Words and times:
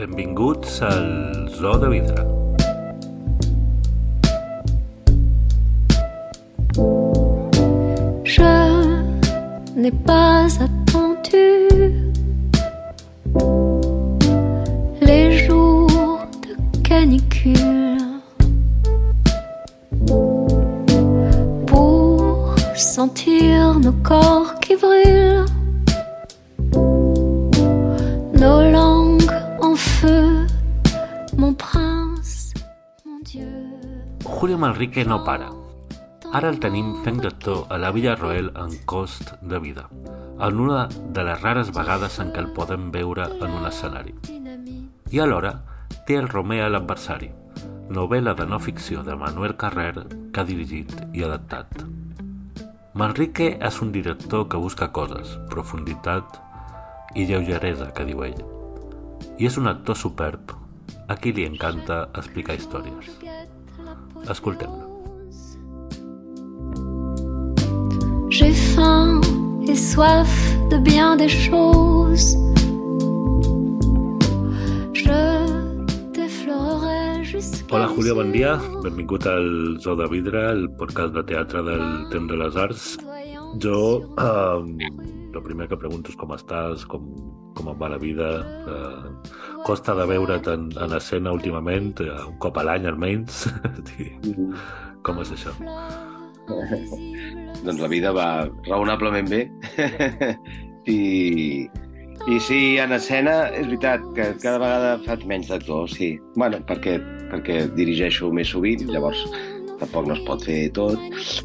Al. 0.00 0.08
Je 8.24 8.42
n'ai 9.76 9.90
pas 9.90 10.46
attendu 10.58 11.68
les 15.02 15.32
jours 15.44 16.20
de 16.44 16.82
canicule 16.82 17.98
pour 21.66 22.54
sentir 22.74 23.78
nos 23.80 23.92
corps 24.02 24.54
qui 24.60 24.76
brûlent, 24.76 25.44
Julio 34.40 34.56
Manrique 34.56 35.04
no 35.04 35.22
para. 35.22 35.50
Ara 36.32 36.48
el 36.48 36.58
tenim 36.64 36.94
fent 37.04 37.18
d'actor 37.20 37.66
a 37.68 37.76
la 37.76 37.90
Villa 37.92 38.14
Roel 38.16 38.46
en 38.56 38.70
Cost 38.88 39.34
de 39.42 39.58
Vida, 39.60 39.82
en 40.40 40.60
una 40.64 40.86
de 40.88 41.24
les 41.28 41.42
rares 41.42 41.68
vegades 41.76 42.16
en 42.24 42.30
què 42.32 42.40
el 42.40 42.48
podem 42.56 42.86
veure 42.94 43.26
en 43.36 43.58
un 43.58 43.66
escenari. 43.68 44.14
I 45.12 45.20
alhora 45.20 45.52
té 46.08 46.16
el 46.16 46.30
Romea 46.32 46.70
l'adversari, 46.72 47.28
novel·la 47.92 48.32
de 48.38 48.46
no 48.48 48.62
ficció 48.64 49.04
de 49.04 49.12
Manuel 49.12 49.58
Carrer 49.60 50.06
que 50.08 50.40
ha 50.40 50.48
dirigit 50.48 50.96
i 51.12 51.28
adaptat. 51.28 51.84
Manrique 52.94 53.58
és 53.60 53.82
un 53.84 53.92
director 53.92 54.48
que 54.48 54.62
busca 54.64 54.88
coses, 54.88 55.36
profunditat 55.52 56.40
i 57.12 57.28
lleugeresa, 57.28 57.92
que 57.92 58.08
diu 58.08 58.24
ell. 58.24 58.40
I 59.36 59.52
és 59.52 59.60
un 59.60 59.68
actor 59.68 60.00
superb 60.00 60.56
a 61.12 61.20
qui 61.20 61.36
li 61.36 61.44
encanta 61.44 62.06
explicar 62.14 62.56
històries. 62.56 63.19
Escoltem-lo. 64.28 64.86
J'ai 68.30 68.52
faim 68.52 69.20
et 69.66 69.74
soif 69.74 70.56
de 70.70 70.78
bien 70.78 71.16
des 71.16 71.28
choses. 71.28 72.36
Hola 77.72 77.86
Julio, 77.86 78.16
bon 78.16 78.32
dia. 78.32 78.58
Benvingut 78.82 79.26
al 79.26 79.78
Zoo 79.78 79.94
de 79.94 80.08
Vidre, 80.10 80.40
el 80.50 80.68
podcast 80.74 81.14
de 81.14 81.22
teatre 81.22 81.62
del 81.62 81.84
Temps 82.10 82.26
de 82.26 82.36
les 82.36 82.56
Arts. 82.56 82.98
Jo, 83.62 84.02
eh, 84.18 85.19
el 85.34 85.44
primer 85.44 85.68
que 85.70 85.78
pregunto 85.78 86.12
és 86.12 86.18
com 86.18 86.32
estàs, 86.34 86.84
com, 86.90 87.06
com 87.56 87.70
et 87.72 87.80
va 87.80 87.90
la 87.92 87.98
vida. 88.00 88.30
Eh, 88.70 89.12
costa 89.66 89.94
de 89.98 90.06
veure't 90.10 90.48
en, 90.52 90.70
en 90.80 90.96
escena 90.96 91.34
últimament, 91.36 91.92
eh, 92.04 92.16
un 92.26 92.38
cop 92.42 92.58
a 92.60 92.66
l'any 92.66 92.88
almenys. 92.90 93.44
com 95.06 95.20
és 95.24 95.34
això? 95.36 95.54
doncs 97.64 97.80
la 97.80 97.90
vida 97.92 98.14
va 98.16 98.48
raonablement 98.66 99.30
bé. 99.30 99.44
I, 100.90 101.68
I 102.26 102.40
sí, 102.42 102.60
en 102.82 102.92
escena, 102.96 103.36
és 103.54 103.68
veritat 103.68 104.04
que 104.16 104.32
cada 104.42 104.58
vegada 104.62 104.96
faig 105.06 105.24
menys 105.28 105.52
d'actor, 105.52 105.88
sí. 105.92 106.14
bueno, 106.36 106.60
perquè, 106.68 106.98
perquè 107.30 107.62
dirigeixo 107.76 108.32
més 108.34 108.50
sovint, 108.52 108.88
llavors 108.90 109.22
tampoc 109.80 110.08
no 110.08 110.16
es 110.16 110.22
pot 110.26 110.44
fer 110.44 110.60
tot, 110.76 111.00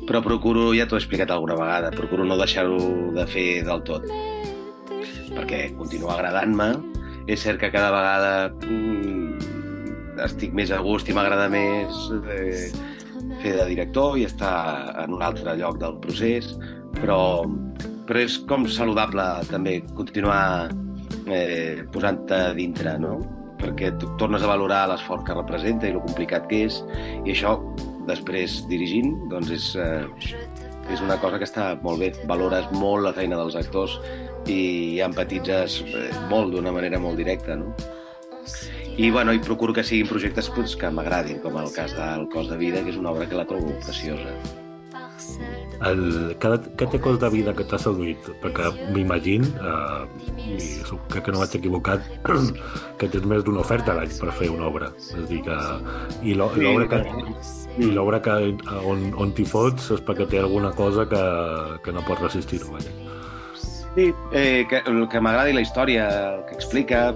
però 0.07 0.21
procuro, 0.25 0.69
ja 0.75 0.87
t'ho 0.87 0.97
he 0.97 1.01
explicat 1.03 1.31
alguna 1.33 1.57
vegada, 1.59 1.93
procuro 1.95 2.27
no 2.27 2.37
deixar-ho 2.39 2.79
de 3.15 3.25
fer 3.31 3.49
del 3.67 3.83
tot, 3.87 4.07
perquè 5.35 5.69
continua 5.77 6.17
agradant-me. 6.17 6.73
És 7.25 7.41
cert 7.41 7.57
que 7.57 7.71
cada 7.73 7.89
vegada 7.89 8.33
mm, 8.69 10.19
estic 10.27 10.53
més 10.53 10.69
a 10.69 10.77
gust 10.85 11.09
i 11.09 11.15
m'agrada 11.17 11.47
més 11.49 12.03
eh, 12.35 12.67
fer 13.41 13.55
de 13.57 13.65
director 13.71 14.19
i 14.19 14.27
estar 14.27 14.93
en 15.01 15.15
un 15.17 15.23
altre 15.25 15.55
lloc 15.57 15.79
del 15.81 15.97
procés, 16.03 16.51
però, 16.99 17.45
però 18.05 18.21
és 18.21 18.37
com 18.49 18.67
saludable 18.69 19.25
també 19.49 19.79
continuar 19.97 20.69
eh, 21.25 21.81
posant-te 21.91 22.41
dintre, 22.59 22.97
no? 23.01 23.17
perquè 23.65 23.93
tu 23.97 24.09
tornes 24.19 24.43
a 24.43 24.49
valorar 24.51 24.85
l'esforç 24.91 25.25
que 25.25 25.35
representa 25.37 25.87
i 25.87 25.95
el 25.95 26.01
complicat 26.03 26.45
que 26.51 26.65
és, 26.67 26.81
i 27.23 27.33
això, 27.33 27.55
després 28.07 28.61
dirigint, 28.69 29.15
doncs 29.31 29.51
és, 29.55 29.67
eh, 29.75 30.05
és 30.93 31.01
una 31.01 31.17
cosa 31.21 31.39
que 31.41 31.47
està 31.47 31.73
molt 31.81 31.99
bé. 31.99 32.11
Valores 32.29 32.69
molt 32.71 33.05
la 33.05 33.13
feina 33.13 33.39
dels 33.41 33.57
actors 33.59 33.99
i 34.47 35.01
empatitzes 35.05 35.81
eh, 35.85 36.09
molt 36.29 36.53
d'una 36.53 36.73
manera 36.75 36.99
molt 37.01 37.17
directa, 37.17 37.57
no? 37.59 37.73
I, 38.95 39.09
bueno, 39.11 39.33
i 39.33 39.41
procuro 39.43 39.73
que 39.75 39.83
siguin 39.83 40.07
projectes 40.07 40.47
pues, 40.55 40.75
que 40.79 40.87
m'agradin, 40.87 41.41
com 41.43 41.57
el 41.59 41.73
cas 41.75 41.91
del 41.97 42.29
Cos 42.31 42.47
de 42.47 42.55
Vida, 42.61 42.83
que 42.85 42.93
és 42.93 43.01
una 43.01 43.11
obra 43.11 43.27
que 43.27 43.35
la 43.35 43.43
trobo 43.49 43.73
preciosa. 43.83 44.31
El, 45.83 46.35
que, 46.39 46.51
que 46.79 46.87
té 46.87 46.99
cos 47.03 47.17
de 47.19 47.29
vida 47.33 47.53
que 47.55 47.65
t'ha 47.67 47.79
seduït? 47.81 48.29
Perquè 48.43 48.71
m'imagino, 48.95 49.49
eh, 49.59 50.45
i 50.55 50.59
crec 51.11 51.27
que 51.27 51.33
no 51.35 51.41
vaig 51.43 51.57
equivocat, 51.59 52.07
que 52.99 53.09
tens 53.11 53.27
més 53.27 53.43
d'una 53.43 53.63
oferta 53.65 53.91
a 53.93 53.99
l'any 53.99 54.13
per 54.21 54.31
fer 54.39 54.49
una 54.53 54.69
obra. 54.71 54.91
És 54.95 55.11
a 55.19 55.25
dir, 55.29 55.41
que... 55.45 55.59
I 56.23 56.37
l'obra 56.39 56.87
que, 56.91 57.01
i 57.75 57.91
l'obra 57.91 58.21
que 58.23 58.37
on, 58.87 59.09
on 59.19 59.35
t'hi 59.35 59.45
fots 59.49 59.91
és 59.97 60.03
perquè 60.05 60.29
té 60.31 60.39
alguna 60.39 60.71
cosa 60.77 61.07
que, 61.11 61.23
que 61.83 61.95
no 61.95 62.05
pots 62.07 62.23
resistir-ho. 62.29 62.79
Sí, 63.95 64.11
eh, 64.31 64.65
que, 64.69 64.81
el 64.87 65.05
que 65.11 65.21
m'agradi 65.23 65.55
la 65.55 65.63
història, 65.63 66.07
el 66.35 66.45
que 66.49 66.55
explica, 66.59 67.09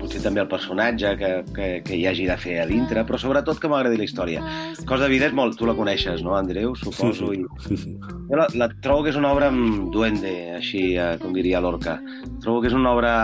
potser 0.00 0.20
també 0.24 0.42
el 0.42 0.48
personatge 0.50 1.12
que, 1.20 1.30
que, 1.56 1.68
que 1.86 1.96
hi 1.96 2.06
hagi 2.08 2.26
de 2.28 2.36
fer 2.40 2.58
a 2.62 2.66
dintre, 2.68 3.04
però 3.08 3.18
sobretot 3.20 3.60
que 3.62 3.70
m'agradi 3.70 3.98
la 4.00 4.06
història. 4.06 4.44
Cos 4.88 5.02
de 5.02 5.08
vida 5.12 5.28
és 5.30 5.36
molt... 5.36 5.56
Tu 5.56 5.68
la 5.68 5.76
coneixes, 5.78 6.22
no, 6.26 6.34
Andreu? 6.36 6.74
Sí, 6.76 6.90
Suposo. 6.90 7.32
sí, 7.32 7.42
I... 7.42 7.66
sí, 7.66 7.78
sí. 7.84 7.96
Jo 8.28 8.40
la, 8.40 8.48
la 8.58 8.68
trobo 8.82 9.04
que 9.06 9.12
és 9.14 9.18
una 9.18 9.32
obra 9.32 9.50
amb 9.52 9.90
duende, 9.94 10.32
així, 10.58 10.82
eh, 10.98 11.14
com 11.22 11.34
diria 11.36 11.62
Lorca. 11.64 11.98
Trobo 12.44 12.62
que 12.62 12.70
és 12.72 12.76
una 12.76 12.92
obra... 12.96 13.16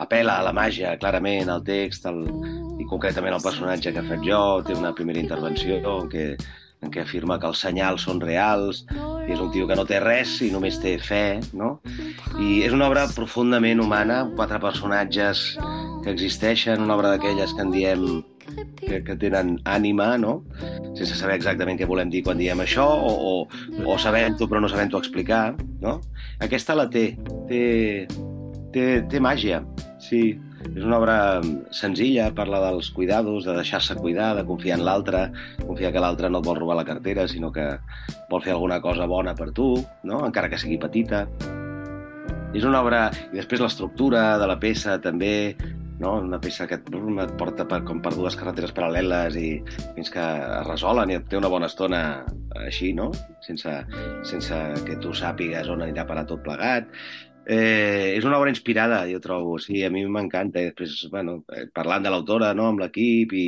apela 0.00 0.38
a 0.40 0.46
la 0.46 0.54
màgia, 0.56 0.96
clarament, 1.00 1.50
al 1.52 1.64
text, 1.64 2.06
al... 2.08 2.24
i 2.80 2.86
concretament 2.88 3.36
al 3.36 3.44
personatge 3.44 3.92
que 3.94 4.06
faig 4.08 4.24
jo. 4.26 4.40
Té 4.66 4.76
una 4.76 4.94
primera 4.96 5.20
intervenció 5.20 5.78
en 5.80 6.08
què, 6.12 6.26
en 6.80 6.92
què 6.92 7.02
afirma 7.04 7.38
que 7.40 7.48
els 7.50 7.60
senyals 7.60 8.06
són 8.08 8.20
reals, 8.24 8.84
i 9.26 9.34
és 9.34 9.40
un 9.40 9.50
tio 9.52 9.68
que 9.68 9.76
no 9.76 9.84
té 9.88 10.00
res 10.00 10.38
i 10.42 10.50
només 10.52 10.80
té 10.82 10.96
fe, 10.98 11.40
no? 11.52 11.78
I 12.40 12.62
és 12.66 12.72
una 12.76 12.88
obra 12.88 13.06
profundament 13.14 13.82
humana, 13.84 14.24
quatre 14.36 14.60
personatges 14.62 15.52
que 16.04 16.12
existeixen, 16.12 16.82
una 16.82 16.96
obra 16.96 17.14
d'aquelles 17.14 17.52
que 17.54 17.64
en 17.64 17.72
diem 17.74 18.04
que, 18.80 19.00
que 19.04 19.16
tenen 19.20 19.58
ànima, 19.68 20.14
no? 20.18 20.40
Sense 20.98 21.14
saber 21.14 21.36
exactament 21.38 21.78
què 21.78 21.88
volem 21.88 22.10
dir 22.12 22.24
quan 22.26 22.40
diem 22.40 22.62
això, 22.64 22.86
o, 22.86 23.12
o, 23.30 23.86
o 23.86 23.98
sabent-ho 24.00 24.48
però 24.50 24.62
no 24.62 24.70
sabent-ho 24.70 25.00
explicar, 25.00 25.54
no? 25.82 25.98
Aquesta 26.42 26.76
la 26.78 26.88
té, 26.90 27.12
té, 27.50 27.64
té, 28.74 28.86
té 29.10 29.22
màgia, 29.22 29.62
sí. 30.02 30.24
És 30.60 30.84
una 30.84 30.98
obra 30.98 31.14
senzilla, 31.72 32.26
parla 32.36 32.60
dels 32.66 32.90
cuidados, 32.92 33.46
de 33.46 33.54
deixar-se 33.56 33.94
cuidar, 33.96 34.34
de 34.36 34.44
confiar 34.44 34.76
en 34.76 34.84
l'altre, 34.84 35.22
confiar 35.62 35.92
que 35.94 36.02
l'altre 36.04 36.28
no 36.28 36.42
et 36.42 36.48
vol 36.50 36.58
robar 36.58 36.76
la 36.76 36.84
cartera, 36.84 37.24
sinó 37.28 37.48
que 37.54 37.64
vol 38.28 38.44
fer 38.44 38.52
alguna 38.52 38.80
cosa 38.84 39.08
bona 39.08 39.32
per 39.34 39.50
tu, 39.56 39.72
no? 40.04 40.20
encara 40.26 40.50
que 40.52 40.60
sigui 40.60 40.76
petita. 40.80 41.24
És 42.52 42.66
una 42.66 42.82
obra... 42.82 43.06
I 43.30 43.38
després 43.38 43.62
l'estructura 43.62 44.34
de 44.40 44.48
la 44.50 44.58
peça 44.60 44.98
també, 45.00 45.56
no? 46.00 46.16
una 46.24 46.40
peça 46.42 46.66
que 46.68 46.78
et, 46.80 46.90
porta 47.38 47.66
per, 47.68 47.82
com 47.88 48.00
per 48.02 48.12
dues 48.16 48.36
carreteres 48.40 48.74
paral·leles 48.76 49.36
i 49.40 49.48
fins 49.96 50.12
que 50.12 50.26
es 50.60 50.68
resolen 50.68 51.12
i 51.12 51.18
et 51.20 51.26
té 51.30 51.38
una 51.38 51.50
bona 51.52 51.68
estona 51.70 52.02
així, 52.66 52.92
no? 52.96 53.10
Sense, 53.46 53.74
sense 54.26 54.60
que 54.86 54.98
tu 55.02 55.14
sàpigues 55.16 55.68
on 55.72 55.84
anirà 55.86 56.06
parar 56.08 56.26
tot 56.28 56.42
plegat. 56.46 56.90
Eh, 57.50 58.14
és 58.16 58.24
una 58.28 58.38
obra 58.38 58.50
inspirada, 58.52 59.00
jo 59.10 59.18
trobo, 59.22 59.56
sí, 59.58 59.80
a 59.82 59.90
mi 59.90 60.04
m'encanta. 60.06 60.60
I 60.60 60.70
després, 60.70 61.08
bueno, 61.10 61.40
eh, 61.56 61.66
parlant 61.74 62.04
de 62.04 62.12
l'autora, 62.12 62.52
no?, 62.54 62.68
amb 62.70 62.82
l'equip 62.84 63.32
i, 63.34 63.46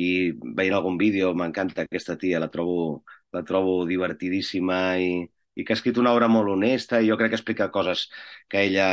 i 0.00 0.06
veient 0.32 0.74
algun 0.78 0.96
vídeo, 0.98 1.34
m'encanta 1.38 1.84
aquesta 1.84 2.16
tia, 2.20 2.40
la 2.42 2.50
trobo, 2.50 3.04
la 3.36 3.44
trobo 3.46 3.84
divertidíssima 3.86 4.80
i, 4.98 5.10
i 5.54 5.64
que 5.64 5.74
ha 5.74 5.78
escrit 5.78 6.00
una 6.02 6.14
obra 6.16 6.28
molt 6.30 6.50
honesta 6.50 7.00
i 7.00 7.10
jo 7.10 7.18
crec 7.20 7.34
que 7.34 7.38
explica 7.40 7.70
coses 7.74 8.08
que 8.50 8.64
ella 8.66 8.88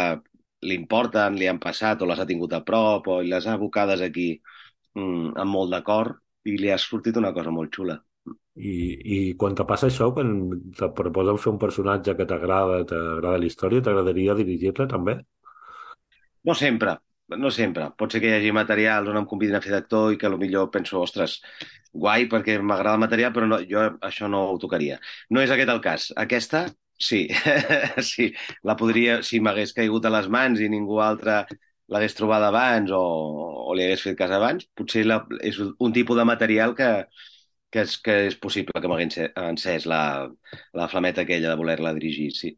li 0.61 0.77
importen, 0.77 1.37
li 1.39 1.49
han 1.49 1.59
passat 1.59 2.01
o 2.01 2.09
les 2.09 2.19
ha 2.21 2.27
tingut 2.29 2.53
a 2.53 2.61
prop 2.65 3.07
o 3.07 3.19
les 3.25 3.47
ha 3.47 3.57
abocades 3.57 4.01
aquí 4.05 4.29
mm, 4.95 5.35
amb 5.41 5.51
molt 5.57 5.73
d'acord 5.73 6.17
i 6.45 6.57
li 6.57 6.71
ha 6.71 6.79
sortit 6.81 7.17
una 7.21 7.33
cosa 7.33 7.53
molt 7.53 7.73
xula. 7.75 7.97
I, 8.55 8.71
I 9.15 9.17
quan 9.39 9.55
te 9.55 9.65
passa 9.67 9.87
això, 9.87 10.09
quan 10.15 10.33
te 10.77 10.89
proposen 10.95 11.39
fer 11.39 11.53
un 11.53 11.61
personatge 11.61 12.15
que 12.17 12.27
t'agrada, 12.27 12.81
t'agrada 12.89 13.39
la 13.39 13.47
història, 13.47 13.83
t'agradaria 13.85 14.35
dirigir-la 14.37 14.89
també? 14.91 15.15
No 16.49 16.55
sempre, 16.57 16.97
no 17.37 17.51
sempre. 17.53 17.87
Pot 17.97 18.13
ser 18.13 18.21
que 18.21 18.31
hi 18.31 18.35
hagi 18.37 18.51
materials 18.55 19.09
on 19.11 19.21
em 19.21 19.27
convidin 19.29 19.55
a 19.57 19.63
fer 19.63 19.71
d'actor 19.75 20.11
i 20.13 20.19
que 20.19 20.31
millor 20.35 20.69
penso, 20.73 20.99
ostres, 20.99 21.37
guai 21.93 22.27
perquè 22.31 22.57
m'agrada 22.59 22.97
el 22.99 23.05
material, 23.05 23.33
però 23.35 23.47
no, 23.47 23.61
jo 23.71 23.85
això 24.09 24.29
no 24.31 24.43
ho 24.51 24.57
tocaria. 24.59 24.99
No 25.29 25.43
és 25.45 25.53
aquest 25.53 25.71
el 25.73 25.81
cas. 25.85 26.09
Aquesta, 26.25 26.65
sí, 27.01 27.25
sí, 28.11 28.31
la 28.67 28.77
podria, 28.79 29.19
si 29.25 29.41
m'hagués 29.43 29.73
caigut 29.77 30.05
a 30.05 30.13
les 30.13 30.29
mans 30.31 30.61
i 30.61 30.69
ningú 30.71 31.01
altre 31.03 31.41
l'hagués 31.91 32.15
trobada 32.15 32.47
abans 32.51 32.93
o, 32.95 33.01
o 33.67 33.75
li 33.75 33.85
hagués 33.85 34.05
fet 34.07 34.17
cas 34.19 34.31
abans, 34.31 34.67
potser 34.77 35.03
la, 35.07 35.21
és 35.43 35.59
un 35.61 35.93
tipus 35.95 36.19
de 36.19 36.25
material 36.27 36.75
que, 36.77 36.91
que, 37.71 37.83
és, 37.83 37.97
que 38.05 38.17
és 38.29 38.37
possible 38.39 38.81
que 38.81 38.91
m'hagués 38.91 39.19
encès 39.29 39.87
la, 39.91 40.03
la 40.77 40.87
flameta 40.91 41.25
aquella 41.25 41.51
de 41.51 41.59
voler-la 41.59 41.95
dirigir, 41.97 42.31
sí. 42.37 42.53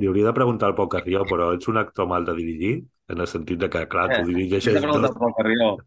Li 0.00 0.08
hauria 0.08 0.30
de 0.30 0.36
preguntar 0.36 0.70
al 0.70 0.76
Pau 0.78 0.88
Carrió, 0.88 1.22
però 1.28 1.50
ets 1.54 1.68
un 1.70 1.78
actor 1.78 2.08
mal 2.10 2.24
de 2.24 2.34
dirigir? 2.38 2.74
En 3.10 3.22
el 3.22 3.28
sentit 3.30 3.58
de 3.58 3.68
que, 3.72 3.86
clar, 3.90 4.06
tu 4.12 4.28
dirigeixes 4.28 4.76
tot. 4.86 5.82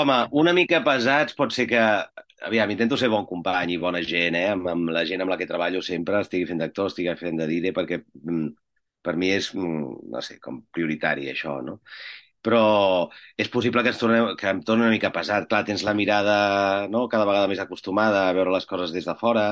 Home, 0.00 0.16
una 0.42 0.54
mica 0.56 0.82
pesats 0.86 1.36
pot 1.38 1.54
ser 1.54 1.68
que... 1.70 1.84
Aviam, 2.48 2.70
intento 2.72 2.96
ser 2.96 3.10
bon 3.12 3.26
company 3.28 3.74
i 3.74 3.80
bona 3.80 4.00
gent, 4.00 4.38
eh? 4.38 4.46
Amb, 4.54 4.70
amb 4.72 4.92
la 4.96 5.02
gent 5.08 5.20
amb 5.20 5.28
la 5.28 5.36
que 5.36 5.48
treballo 5.48 5.82
sempre, 5.84 6.22
estigui 6.24 6.48
fent 6.48 6.62
d'actor, 6.62 6.88
estigui 6.88 7.12
fent 7.20 7.36
de 7.36 7.46
dire, 7.50 7.74
perquè 7.76 7.98
mm, 8.00 8.46
per 9.04 9.14
mi 9.20 9.28
és, 9.34 9.50
mm, 9.54 10.08
no 10.14 10.22
sé, 10.24 10.38
com 10.40 10.62
prioritari 10.72 11.28
això, 11.32 11.58
no? 11.66 11.76
Però 12.40 12.62
és 13.36 13.50
possible 13.52 13.84
que, 13.84 13.92
ens 13.92 14.00
que 14.40 14.48
em 14.48 14.62
torni 14.64 14.86
una 14.86 14.94
mica 14.94 15.12
pesat. 15.12 15.46
Clar, 15.50 15.62
tens 15.68 15.84
la 15.84 15.92
mirada 15.96 16.36
no? 16.88 17.04
cada 17.12 17.28
vegada 17.28 17.50
més 17.52 17.60
acostumada 17.60 18.24
a 18.28 18.32
veure 18.36 18.54
les 18.54 18.66
coses 18.70 18.96
des 18.96 19.04
de 19.04 19.16
fora, 19.20 19.46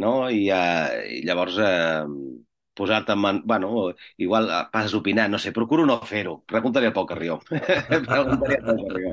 no? 0.00 0.16
I, 0.30 0.48
uh, 0.48 1.04
i 1.18 1.22
llavors... 1.28 1.60
Uh, 1.60 2.40
posar-te 2.74 3.12
en 3.12 3.18
man... 3.18 3.42
Bueno, 3.44 3.94
igual 4.16 4.48
eh, 4.50 4.62
passes 4.72 4.94
opinant, 4.94 5.30
no 5.32 5.38
sé, 5.38 5.52
procuro 5.52 5.86
no 5.86 6.00
fer-ho. 6.04 6.40
Preguntaré 6.46 6.88
a 6.88 6.92
Pau 6.92 7.06
Carrió. 7.10 7.38
Preguntaré 7.48 8.58
a 8.58 8.64
Pau 8.66 8.86
Carrió. 8.88 9.12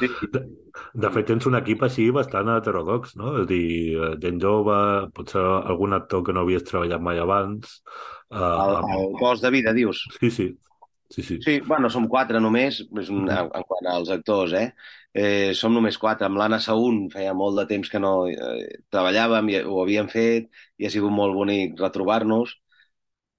Sí. 0.00 0.08
De, 0.32 0.42
de 0.94 1.12
fet, 1.14 1.28
tens 1.30 1.46
un 1.50 1.58
equip 1.60 1.84
així 1.86 2.08
bastant 2.14 2.50
heterodox, 2.56 3.16
no? 3.20 3.36
És 3.38 3.46
a 3.46 3.50
dir, 3.52 3.68
eh, 3.98 4.14
gent 4.22 4.42
jove, 4.42 4.80
potser 5.16 5.44
algun 5.44 5.94
actor 5.98 6.26
que 6.26 6.34
no 6.34 6.46
havies 6.46 6.66
treballat 6.68 7.02
mai 7.02 7.22
abans... 7.22 7.78
Uh, 8.32 8.40
el, 8.40 8.76
el 8.96 9.10
cos 9.20 9.42
de 9.44 9.50
vida, 9.52 9.74
dius? 9.76 10.06
Sí, 10.18 10.30
sí. 10.32 10.52
Sí, 11.12 11.22
sí. 11.22 11.36
sí, 11.44 11.60
bueno, 11.60 11.90
som 11.92 12.06
quatre 12.08 12.40
només, 12.40 12.78
és 12.80 13.08
un, 13.12 13.26
en, 13.28 13.50
en 13.52 13.64
quant 13.68 13.88
als 13.92 14.08
actors, 14.14 14.54
eh? 14.56 14.70
eh 15.12 15.52
som 15.52 15.74
només 15.76 15.98
quatre. 16.00 16.24
Amb 16.24 16.40
l'Anna 16.40 16.56
Saún 16.64 17.02
feia 17.12 17.34
molt 17.36 17.60
de 17.60 17.66
temps 17.68 17.90
que 17.92 18.00
no 18.00 18.12
eh, 18.32 18.78
treballàvem 18.88 19.50
i 19.52 19.58
ho 19.60 19.82
havíem 19.82 20.08
fet 20.08 20.48
i 20.80 20.88
ha 20.88 20.92
sigut 20.94 21.12
molt 21.12 21.36
bonic 21.36 21.76
retrobar-nos 21.84 22.56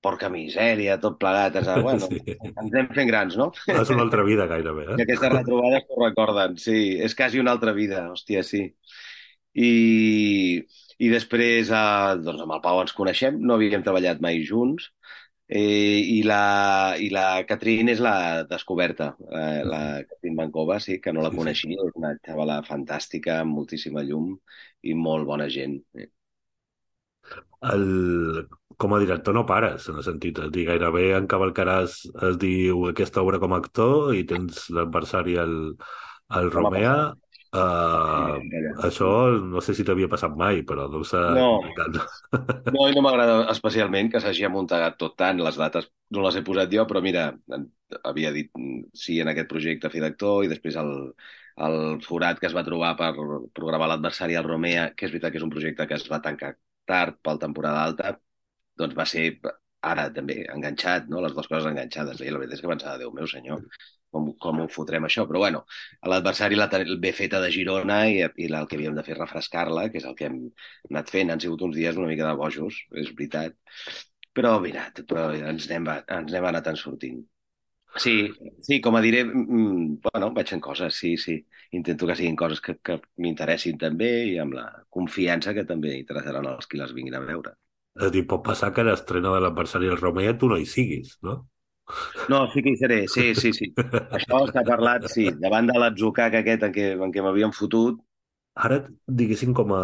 porca 0.04 0.30
misèria, 0.34 1.00
tot 1.02 1.18
plegat. 1.22 1.58
És, 1.62 1.70
bueno, 1.86 2.08
sí. 2.12 2.22
ens 2.42 2.62
anem 2.68 2.92
fent 2.98 3.10
grans, 3.10 3.40
no? 3.40 3.50
És 3.72 3.92
una 3.94 4.06
altra 4.06 4.26
vida, 4.28 4.48
gairebé. 4.52 4.88
Eh? 4.92 5.00
I 5.00 5.06
aquestes 5.08 5.34
retrobades 5.34 5.90
ho 5.90 6.00
recorden, 6.04 6.58
sí. 6.62 6.80
És 7.08 7.18
quasi 7.20 7.42
una 7.44 7.56
altra 7.56 7.76
vida, 7.78 8.08
hòstia, 8.14 8.44
sí. 8.48 8.66
I, 9.54 9.72
i 11.00 11.12
després, 11.14 11.70
eh, 11.70 12.16
doncs 12.26 12.44
amb 12.46 12.58
el 12.58 12.64
Pau 12.64 12.82
ens 12.84 12.96
coneixem, 12.98 13.38
no 13.42 13.58
havíem 13.58 13.86
treballat 13.86 14.24
mai 14.24 14.42
junts, 14.48 14.90
eh, 15.48 16.00
i, 16.16 16.20
la, 16.26 16.96
i 16.98 17.12
la 17.14 17.28
Catrín 17.50 17.92
és 17.94 18.02
la 18.04 18.16
descoberta, 18.50 19.14
eh, 19.30 19.62
la 19.68 19.84
Catrín 20.10 20.40
Mancova, 20.40 20.80
sí, 20.84 20.98
que 21.04 21.14
no 21.14 21.26
la 21.26 21.34
coneixia, 21.36 21.78
és 21.78 22.02
una 22.02 22.16
xavala 22.26 22.64
fantàstica, 22.68 23.40
amb 23.44 23.56
moltíssima 23.60 24.04
llum 24.08 24.34
i 24.84 24.98
molt 24.98 25.30
bona 25.30 25.48
gent. 25.54 25.80
Eh 26.00 26.10
el, 27.72 28.48
com 28.78 28.94
a 28.96 29.00
director 29.02 29.36
no 29.36 29.46
pares, 29.50 29.90
en 29.90 30.00
el 30.00 30.06
sentit, 30.06 30.38
de 30.40 30.50
dir, 30.54 30.68
gairebé 30.70 31.10
encavalcaràs, 31.18 32.00
es 32.30 32.40
diu, 32.42 32.88
aquesta 32.90 33.24
obra 33.24 33.40
com 33.42 33.54
a 33.54 33.60
actor 33.62 34.14
i 34.18 34.24
tens 34.30 34.70
l'adversari 34.74 35.38
el, 35.44 35.60
el 36.40 36.50
Romea. 36.54 36.96
Uh, 37.54 38.40
això 38.82 39.08
no 39.38 39.62
sé 39.62 39.76
si 39.78 39.84
t'havia 39.86 40.10
passat 40.10 40.34
mai, 40.38 40.64
però 40.66 40.88
deu 40.90 41.04
ser... 41.06 41.22
No, 41.38 41.60
no 42.74 42.88
i 42.90 42.96
no 42.96 43.04
m'agrada 43.06 43.44
especialment 43.54 44.10
que 44.10 44.22
s'hagi 44.24 44.48
amuntegat 44.48 44.98
tot 44.98 45.14
tant. 45.22 45.38
Les 45.38 45.60
dates 45.62 45.92
no 46.16 46.26
les 46.26 46.40
he 46.40 46.42
posat 46.48 46.74
jo, 46.74 46.88
però 46.90 47.04
mira, 47.06 47.28
havia 48.10 48.34
dit 48.34 48.50
sí 48.98 49.20
en 49.22 49.30
aquest 49.30 49.52
projecte 49.52 49.94
fer 49.94 50.02
d'actor 50.02 50.48
i 50.48 50.50
després 50.50 50.80
el, 50.82 50.92
el 51.68 51.80
forat 52.02 52.42
que 52.42 52.50
es 52.50 52.58
va 52.58 52.66
trobar 52.66 52.96
per 52.98 53.14
programar 53.54 53.92
l'adversari 53.94 54.38
al 54.40 54.50
Romea, 54.50 54.90
que 54.98 55.06
és 55.06 55.14
veritat 55.14 55.36
que 55.36 55.42
és 55.44 55.46
un 55.46 55.54
projecte 55.54 55.86
que 55.86 56.02
es 56.02 56.10
va 56.10 56.24
tancar 56.26 56.56
tard 56.90 57.22
pel 57.22 57.40
temporada 57.40 57.86
alta, 57.86 58.18
doncs 58.80 58.96
va 59.00 59.06
ser 59.10 59.26
ara 59.84 60.08
també 60.16 60.38
enganxat, 60.54 61.10
no? 61.12 61.22
les 61.24 61.34
dues 61.36 61.50
coses 61.52 61.68
enganxades. 61.72 62.22
I 62.22 62.32
la 62.32 62.40
veritat 62.42 62.60
és 62.60 62.64
que 62.64 62.72
pensava, 62.72 63.00
Déu 63.02 63.12
meu 63.16 63.28
senyor, 63.28 63.66
com, 64.14 64.30
com 64.46 64.62
ho 64.64 64.68
fotrem 64.72 65.08
això? 65.08 65.26
Però 65.30 65.42
bueno, 65.44 65.64
l'adversari 66.12 66.58
l'ha 66.60 66.70
bé 67.06 67.12
feta 67.18 67.42
de 67.44 67.52
Girona 67.56 68.00
i, 68.12 68.22
i 68.46 68.48
el 68.48 68.70
que 68.70 68.80
havíem 68.80 68.96
de 69.00 69.06
fer 69.08 69.18
refrescar-la, 69.20 69.90
que 69.92 70.00
és 70.02 70.08
el 70.10 70.16
que 70.20 70.30
hem 70.30 70.40
anat 70.92 71.12
fent. 71.16 71.34
Han 71.34 71.44
sigut 71.44 71.66
uns 71.68 71.78
dies 71.80 72.00
una 72.00 72.10
mica 72.12 72.30
de 72.30 72.38
bojos, 72.40 72.80
és 73.04 73.12
veritat. 73.18 73.58
Però 74.38 74.56
mira, 74.62 74.88
però 75.10 75.28
ens 75.54 75.70
n'hem 75.70 75.90
ens 75.94 76.32
n'hem 76.34 76.50
anat 76.50 76.72
en 76.72 76.80
sortint. 76.80 77.22
Sí, 78.04 78.14
sí, 78.66 78.80
com 78.82 78.96
a 78.98 79.02
diré, 79.06 79.20
mm, 79.24 80.00
bueno, 80.06 80.32
vaig 80.34 80.50
fent 80.50 80.62
coses, 80.68 80.96
sí, 80.98 81.16
sí. 81.18 81.36
Intento 81.78 82.08
que 82.10 82.16
siguin 82.18 82.36
coses 82.36 82.62
que, 82.62 82.78
que 82.82 82.98
m'interessin 83.22 83.78
també 83.84 84.10
i 84.32 84.40
amb 84.42 84.58
la 84.58 84.66
confiança 84.90 85.54
que 85.54 85.66
també 85.74 85.94
interessaran 86.00 86.50
els 86.56 86.70
qui 86.72 86.82
les 86.82 86.94
vinguin 86.98 87.20
a 87.20 87.22
veure. 87.28 87.54
És 88.00 88.06
a 88.08 88.12
dir, 88.14 88.24
pot 88.30 88.44
passar 88.46 88.72
que 88.76 88.86
l'estrena 88.86 89.34
de 89.36 89.42
l'adversari 89.46 89.90
del 89.92 90.00
Romea 90.02 90.38
tu 90.42 90.50
no 90.52 90.58
hi 90.62 90.66
siguis, 90.70 91.18
no? 91.28 91.36
No, 92.32 92.40
sí 92.54 92.64
que 92.64 92.72
hi 92.74 92.80
seré, 92.80 92.98
sí, 93.12 93.26
sí, 93.36 93.52
sí. 93.58 93.68
Això 94.18 94.40
s'ha 94.50 94.64
parlat, 94.70 95.06
sí, 95.12 95.28
davant 95.44 95.68
de 95.70 95.76
l'atzucac 95.84 96.38
aquest 96.40 96.66
en 96.70 96.74
què, 96.76 96.88
en 97.08 97.14
què 97.14 97.26
m'havien 97.26 97.54
fotut. 97.56 98.00
Ara, 98.68 98.80
diguéssim, 99.22 99.54
com 99.58 99.74
a, 99.76 99.84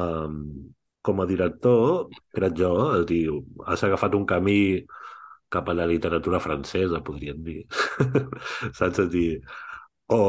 com 1.09 1.21
a 1.21 1.27
director, 1.29 2.07
crec 2.37 2.55
jo, 2.59 2.71
és 2.99 3.05
dir, 3.09 3.23
has 3.67 3.83
agafat 3.87 4.15
un 4.17 4.25
camí 4.29 4.59
cap 5.49 5.69
a 5.69 5.75
la 5.75 5.87
literatura 5.89 6.39
francesa, 6.43 7.01
podríem 7.05 7.41
dir. 7.45 7.59
Saps? 8.77 8.99
És 9.05 9.09
dir, 9.13 9.27
o, 10.13 10.21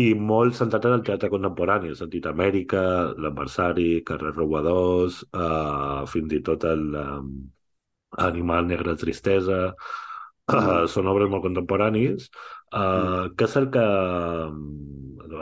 i 0.00 0.12
molt 0.16 0.56
centrat 0.56 0.86
en 0.88 0.94
el 0.96 1.02
teatre 1.04 1.28
contemporani, 1.32 1.90
el 1.92 1.98
sentit 1.98 2.24
Amèrica, 2.30 2.82
l'adversari, 3.20 4.02
Carrer 4.08 4.32
Robadors, 4.32 5.20
eh, 5.36 6.04
fins 6.08 6.32
i 6.32 6.40
tot 6.44 6.64
el 6.64 6.86
um, 6.96 7.28
Animal 8.24 8.70
Negre 8.70 8.94
Tristesa, 8.96 9.60
uh, 10.52 10.84
són 10.88 11.10
obres 11.12 11.28
molt 11.32 11.44
contemporanis, 11.44 12.30
uh, 12.72 12.78
mm. 12.78 13.34
que 13.36 13.48
és 13.48 13.58
el 13.60 13.68
que 13.74 13.84
um, 13.84 14.62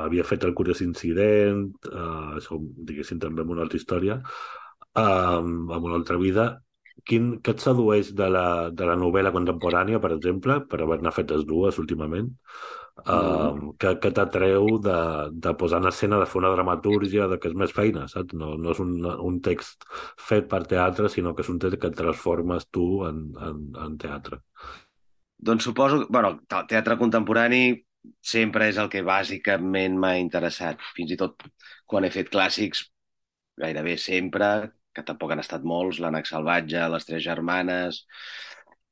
havia 0.02 0.26
fet 0.26 0.47
el 0.47 0.55
Curiós 0.58 0.82
Incident, 0.82 1.69
uh, 1.93 2.35
això, 2.41 2.58
diguéssim, 2.91 3.23
també 3.23 3.44
amb 3.44 3.55
una 3.55 3.62
altra 3.67 3.79
història, 3.79 4.19
uh, 4.19 5.38
amb 5.38 5.79
una 5.79 5.94
altra 6.00 6.19
vida, 6.19 6.50
quin, 7.06 7.37
què 7.38 7.55
et 7.55 7.62
sedueix 7.62 8.11
de 8.19 8.29
la, 8.35 8.47
de 8.75 8.87
la 8.87 8.99
novel·la 8.99 9.32
contemporània, 9.35 10.02
per 10.02 10.12
exemple, 10.17 10.58
per 10.67 10.82
haver-ne 10.82 11.14
fetes 11.14 11.47
dues 11.49 11.79
últimament, 11.82 12.35
uh, 13.06 13.73
que, 13.81 13.94
que 14.02 14.11
t'atreu 14.17 14.79
de, 14.82 14.99
de 15.32 15.52
posar 15.58 15.81
en 15.82 15.88
escena, 15.91 16.19
de 16.21 16.28
fer 16.28 16.40
una 16.42 16.52
dramatúrgia, 16.54 17.28
de 17.30 17.38
que 17.40 17.50
és 17.50 17.57
més 17.59 17.75
feina, 17.75 18.07
saps? 18.12 18.37
No, 18.37 18.54
no 18.61 18.75
és 18.75 18.80
un, 18.83 18.95
un 19.04 19.40
text 19.45 19.87
fet 20.21 20.49
per 20.50 20.62
teatre, 20.71 21.11
sinó 21.12 21.35
que 21.35 21.45
és 21.47 21.52
un 21.52 21.61
text 21.62 21.80
que 21.83 21.92
transformes 22.02 22.69
tu 22.75 22.88
en, 23.09 23.26
en, 23.49 23.62
en 23.87 23.99
teatre. 24.00 24.40
Doncs 25.40 25.64
suposo 25.64 26.02
que, 26.02 26.11
bueno, 26.12 26.35
teatre 26.49 26.99
contemporani 27.00 27.62
sempre 28.25 28.69
és 28.71 28.78
el 28.80 28.90
que 28.92 29.04
bàsicament 29.04 29.97
m'ha 30.00 30.16
interessat. 30.21 30.80
Fins 30.97 31.14
i 31.14 31.19
tot 31.21 31.49
quan 31.88 32.04
he 32.04 32.12
fet 32.12 32.28
clàssics, 32.33 32.85
gairebé 33.61 33.97
sempre, 34.00 34.71
que 34.95 35.04
tampoc 35.07 35.33
han 35.33 35.42
estat 35.42 35.64
molts, 35.66 36.00
l'Ànec 36.02 36.28
Salvatge, 36.28 36.87
les 36.92 37.07
Tres 37.09 37.25
Germanes, 37.25 38.04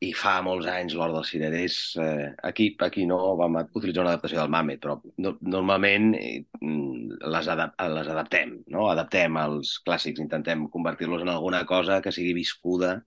i 0.06 0.12
fa 0.14 0.36
molts 0.46 0.68
anys 0.70 0.94
l'Hort 0.94 1.16
dels 1.16 1.30
Cirerers, 1.32 1.76
eh, 1.98 2.26
aquí, 2.46 2.68
aquí 2.86 3.04
no 3.06 3.18
vam 3.38 3.56
utilitzar 3.64 4.04
una 4.04 4.12
adaptació 4.14 4.38
del 4.38 4.52
Mamet, 4.54 4.78
però 4.84 4.94
no, 5.24 5.32
normalment 5.54 6.12
eh, 6.18 6.44
les, 6.62 7.48
adap 7.54 7.74
les 7.96 8.10
adaptem, 8.14 8.52
no? 8.74 8.86
adaptem 8.92 9.38
els 9.42 9.72
clàssics, 9.86 10.22
intentem 10.22 10.68
convertir-los 10.70 11.24
en 11.26 11.32
alguna 11.32 11.64
cosa 11.66 11.98
que 12.04 12.12
sigui 12.14 12.36
viscuda 12.36 13.00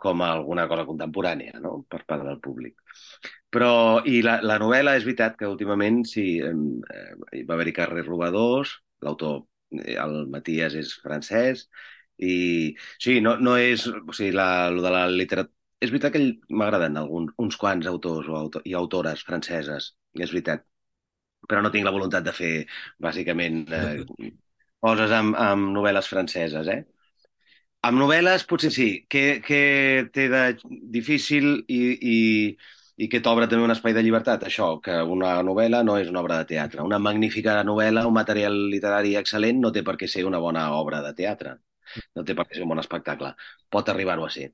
com 0.00 0.22
alguna 0.24 0.66
cosa 0.68 0.86
contemporània 0.88 1.60
no? 1.60 1.82
per 1.88 2.02
part 2.08 2.24
del 2.24 2.40
públic. 2.40 2.80
Però, 3.52 4.00
i 4.08 4.22
la, 4.24 4.38
la 4.44 4.56
novel·la, 4.60 4.96
és 4.96 5.04
veritat 5.04 5.36
que 5.36 5.50
últimament 5.50 6.00
sí, 6.08 6.38
eh, 6.40 7.44
va 7.44 7.56
haver-hi 7.56 7.76
carrers 7.76 8.08
robadors, 8.08 8.72
l'autor, 9.04 9.44
eh, 9.82 9.98
el 10.00 10.24
Matías 10.32 10.76
és 10.80 10.96
francès, 11.04 11.66
i 12.16 12.72
sí, 12.96 13.18
no, 13.20 13.36
no 13.36 13.58
és... 13.60 13.84
O 13.86 14.16
sigui, 14.16 14.32
la, 14.32 14.70
lo 14.72 14.80
de 14.84 14.92
la 14.92 15.04
literatura 15.12 15.55
és 15.86 15.92
veritat 15.94 16.16
que 16.16 16.22
m'agraden 16.60 16.98
alguns, 17.00 17.34
uns 17.42 17.58
quants 17.62 17.86
autors 17.90 18.28
o 18.32 18.36
autor, 18.40 18.66
i 18.68 18.74
autores 18.78 19.22
franceses, 19.26 19.92
és 20.18 20.32
veritat. 20.34 20.66
Però 21.46 21.62
no 21.62 21.70
tinc 21.74 21.86
la 21.86 21.94
voluntat 21.94 22.26
de 22.26 22.34
fer, 22.34 22.52
bàsicament, 23.06 23.64
eh, 23.70 24.30
coses 24.86 25.12
amb, 25.14 25.36
amb 25.40 25.72
novel·les 25.76 26.08
franceses, 26.10 26.68
eh? 26.74 26.82
Amb 27.86 28.00
novel·les, 28.02 28.44
potser 28.50 28.70
sí. 28.74 28.86
Què, 29.12 29.22
què 29.46 29.60
té 30.14 30.26
de 30.32 30.40
difícil 30.96 31.52
i, 31.70 31.80
i, 32.14 32.16
i 33.04 33.08
que 33.12 33.20
t'obre 33.22 33.46
també 33.50 33.66
un 33.66 33.74
espai 33.74 33.94
de 33.94 34.02
llibertat? 34.02 34.46
Això, 34.48 34.70
que 34.82 34.96
una 35.16 35.36
novel·la 35.46 35.84
no 35.86 35.96
és 36.02 36.10
una 36.10 36.22
obra 36.24 36.40
de 36.40 36.48
teatre. 36.54 36.82
Una 36.88 36.98
magnífica 36.98 37.60
novel·la, 37.68 38.06
un 38.10 38.16
material 38.16 38.58
literari 38.74 39.14
excel·lent, 39.20 39.62
no 39.62 39.72
té 39.76 39.84
per 39.86 39.96
què 40.00 40.10
ser 40.10 40.26
una 40.26 40.42
bona 40.42 40.66
obra 40.80 41.02
de 41.06 41.14
teatre. 41.20 41.54
No 42.18 42.24
té 42.26 42.34
per 42.34 42.48
què 42.48 42.58
ser 42.58 42.66
un 42.66 42.74
bon 42.74 42.82
espectacle. 42.82 43.34
Pot 43.70 43.92
arribar-ho 43.94 44.26
a 44.26 44.32
ser. 44.38 44.50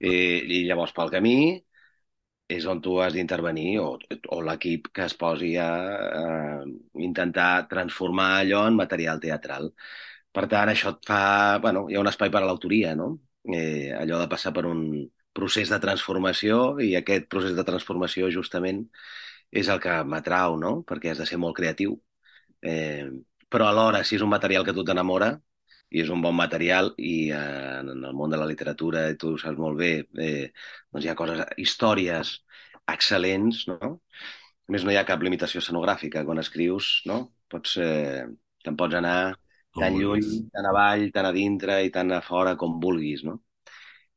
Eh, 0.00 0.40
I 0.58 0.62
llavors, 0.68 0.92
pel 0.96 1.10
camí, 1.12 1.36
és 2.50 2.64
on 2.70 2.80
tu 2.82 2.96
has 3.02 3.14
d'intervenir 3.14 3.78
o, 3.82 3.86
o 4.34 4.38
l'equip 4.46 4.88
que 4.96 5.04
es 5.06 5.14
posi 5.18 5.52
a, 5.62 5.68
a 6.20 6.64
intentar 7.08 7.66
transformar 7.70 8.30
allò 8.40 8.64
en 8.68 8.78
material 8.80 9.20
teatral. 9.22 9.70
Per 10.34 10.46
tant, 10.50 10.70
això 10.72 10.94
et 10.96 11.06
fa... 11.10 11.20
Bueno, 11.62 11.86
hi 11.90 11.96
ha 11.98 12.02
un 12.02 12.10
espai 12.10 12.30
per 12.34 12.42
a 12.42 12.46
l'autoria, 12.48 12.94
no? 12.98 13.12
Eh, 13.46 13.90
allò 13.96 14.18
de 14.20 14.28
passar 14.32 14.52
per 14.56 14.66
un 14.68 14.82
procés 15.34 15.70
de 15.70 15.78
transformació 15.82 16.58
i 16.82 16.94
aquest 16.98 17.28
procés 17.30 17.54
de 17.56 17.64
transformació 17.66 18.30
justament 18.34 18.82
és 19.50 19.68
el 19.70 19.80
que 19.82 19.94
m'atrau, 20.06 20.56
no? 20.64 20.72
Perquè 20.88 21.12
has 21.14 21.22
de 21.22 21.28
ser 21.30 21.38
molt 21.42 21.56
creatiu. 21.58 21.94
Eh, 22.62 23.08
però 23.50 23.68
alhora, 23.70 24.02
si 24.04 24.16
és 24.18 24.22
un 24.26 24.30
material 24.34 24.66
que 24.66 24.74
tu 24.76 24.84
t'enamora, 24.86 25.32
i 25.90 26.02
és 26.04 26.10
un 26.14 26.22
bon 26.22 26.36
material 26.36 26.92
i 26.98 27.30
eh, 27.34 27.80
en 27.80 27.90
el 27.94 28.14
món 28.16 28.30
de 28.30 28.38
la 28.38 28.46
literatura, 28.50 29.08
i 29.10 29.16
tu 29.18 29.34
ho 29.34 29.40
saps 29.40 29.58
molt 29.58 29.78
bé, 29.80 29.92
eh, 30.22 30.50
doncs 30.92 31.06
hi 31.06 31.10
ha 31.10 31.16
coses, 31.18 31.42
històries 31.58 32.36
excel·lents, 32.90 33.64
no? 33.70 33.96
A 34.68 34.72
més, 34.74 34.84
no 34.86 34.92
hi 34.94 34.98
ha 35.00 35.06
cap 35.06 35.22
limitació 35.22 35.62
escenogràfica. 35.62 36.24
Quan 36.26 36.38
escrius, 36.42 36.90
no? 37.10 37.20
Pots, 37.50 37.76
eh, 37.82 38.24
te'n 38.64 38.76
pots 38.78 38.94
anar 38.98 39.34
tan 39.78 39.96
lluny, 39.98 40.26
tan 40.54 40.66
avall, 40.70 41.08
tan 41.14 41.26
a 41.26 41.32
dintre 41.34 41.80
i 41.86 41.90
tan 41.94 42.12
a 42.12 42.20
fora 42.22 42.56
com 42.56 42.78
vulguis, 42.82 43.24
no? 43.26 43.40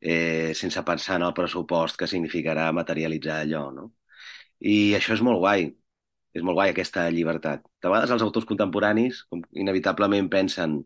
Eh, 0.02 0.54
sense 0.58 0.82
pensar 0.84 1.18
en 1.18 1.28
el 1.30 1.34
pressupost 1.38 1.98
que 2.00 2.10
significarà 2.12 2.72
materialitzar 2.76 3.40
allò, 3.44 3.70
no? 3.72 3.92
I 4.74 4.94
això 4.98 5.16
és 5.18 5.24
molt 5.26 5.40
guai 5.44 5.70
és 6.34 6.44
molt 6.46 6.58
guai 6.58 6.74
aquesta 6.74 7.06
llibertat. 7.14 7.64
De 7.82 7.92
vegades 7.92 8.14
els 8.16 8.24
autors 8.26 8.48
contemporanis 8.50 9.24
inevitablement 9.64 10.30
pensen 10.34 10.80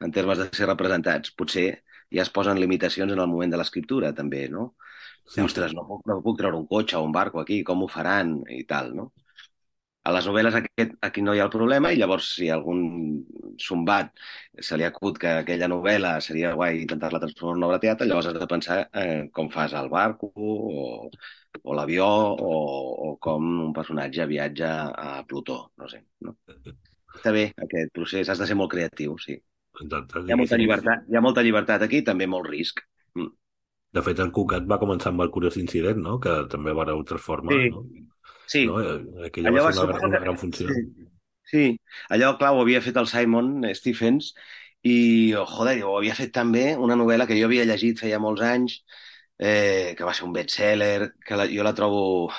en 0.00 0.14
termes 0.14 0.40
de 0.40 0.48
ser 0.56 0.68
representats. 0.70 1.34
Potser 1.36 1.68
ja 2.14 2.22
es 2.24 2.32
posen 2.32 2.60
limitacions 2.60 3.12
en 3.12 3.20
el 3.20 3.30
moment 3.30 3.52
de 3.52 3.60
l'escriptura, 3.60 4.14
també, 4.16 4.46
no? 4.48 4.72
Sí. 5.26 5.42
Ostres, 5.44 5.72
no 5.76 5.84
puc, 5.88 6.04
no 6.08 6.20
puc 6.24 6.38
treure 6.40 6.58
un 6.58 6.66
cotxe 6.70 6.96
o 6.98 7.04
un 7.04 7.12
barco 7.12 7.40
aquí, 7.40 7.62
com 7.64 7.84
ho 7.84 7.88
faran 7.88 8.38
i 8.52 8.64
tal, 8.68 8.92
no? 8.96 9.10
A 10.04 10.12
les 10.12 10.26
novel·les 10.28 10.56
aquest, 10.58 10.90
aquí 11.06 11.22
no 11.24 11.32
hi 11.32 11.38
ha 11.40 11.46
el 11.46 11.52
problema 11.52 11.90
i 11.92 11.96
llavors 11.96 12.26
si 12.36 12.50
algun 12.52 12.82
sombat 13.66 14.10
se 14.68 14.76
li 14.76 14.84
acut 14.84 15.16
que 15.22 15.30
aquella 15.38 15.68
novel·la 15.72 16.18
seria 16.26 16.50
guai 16.58 16.82
intentar-la 16.82 17.22
transformar 17.22 17.54
en 17.54 17.62
una 17.62 17.70
obra 17.70 17.78
de 17.78 17.86
teatre, 17.86 18.08
llavors 18.10 18.28
has 18.28 18.36
de 18.36 18.50
pensar 18.50 18.76
eh, 18.92 19.30
com 19.32 19.48
fas 19.54 19.72
el 19.80 19.88
barco 19.94 20.28
o, 20.36 21.08
o 21.62 21.74
l'avió 21.76 22.06
o, 22.06 22.54
o 23.08 23.14
com 23.22 23.46
un 23.68 23.72
personatge 23.76 24.26
viatja 24.26 24.74
a 24.90 25.22
Plutó, 25.28 25.60
no 25.80 25.88
sé. 25.88 26.02
No? 26.26 26.34
Està 27.14 27.32
bé 27.34 27.46
aquest 27.66 27.92
procés, 27.94 28.28
has 28.28 28.40
de 28.40 28.48
ser 28.48 28.56
molt 28.58 28.72
creatiu, 28.74 29.16
sí. 29.22 29.38
Exacte, 29.80 30.22
hi 30.26 30.34
ha 30.34 30.38
molta 30.38 30.58
llibertat, 30.58 31.06
hi 31.10 31.18
ha 31.18 31.22
molta 31.24 31.42
llibertat 31.46 31.86
aquí, 31.86 32.02
també 32.06 32.26
molt 32.30 32.50
risc. 32.50 32.82
Mm. 33.18 33.30
De 33.94 34.02
fet, 34.02 34.20
el 34.22 34.32
Cucat 34.34 34.66
va 34.70 34.80
començar 34.82 35.12
amb 35.12 35.22
el 35.22 35.30
curiós 35.34 35.56
incident, 35.60 36.00
no? 36.02 36.18
que 36.22 36.32
també 36.50 36.74
va 36.74 36.86
transformar. 36.86 37.54
Sí. 37.54 37.70
No? 37.70 37.84
Sí. 38.50 38.64
No? 38.66 38.80
Aquella 39.28 39.52
Allò 39.52 39.68
va 39.68 39.72
ser 39.76 39.86
una, 39.86 40.00
una 40.08 40.20
gran 40.24 40.38
funció. 40.38 40.66
Sí. 40.68 41.06
sí. 41.50 41.64
Allò, 42.14 42.34
clar, 42.40 42.52
ho 42.54 42.62
havia 42.64 42.82
fet 42.82 42.98
el 42.98 43.10
Simon 43.10 43.62
Stephens 43.78 44.32
i, 44.82 44.96
oh, 45.38 45.46
joder, 45.48 45.78
ho 45.86 45.94
havia 46.00 46.16
fet 46.18 46.34
també 46.34 46.72
una 46.76 46.98
novel·la 46.98 47.28
que 47.30 47.38
jo 47.38 47.46
havia 47.48 47.66
llegit 47.70 48.02
feia 48.02 48.20
molts 48.22 48.42
anys, 48.44 48.80
eh, 49.38 49.94
que 49.96 50.04
va 50.04 50.14
ser 50.14 50.24
un 50.26 50.32
bestseller, 50.34 51.12
que 51.26 51.36
la, 51.36 51.46
jo 51.50 51.62
la 51.66 51.74
trobo 51.74 52.30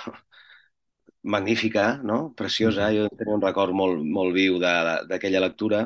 magnífica, 1.24 1.98
no? 2.04 2.34
preciosa. 2.36 2.92
Jo 2.94 3.08
tenia 3.10 3.36
un 3.36 3.42
record 3.44 3.74
molt, 3.74 4.02
molt 4.18 4.34
viu 4.36 4.60
d'aquella 4.62 5.42
lectura. 5.44 5.86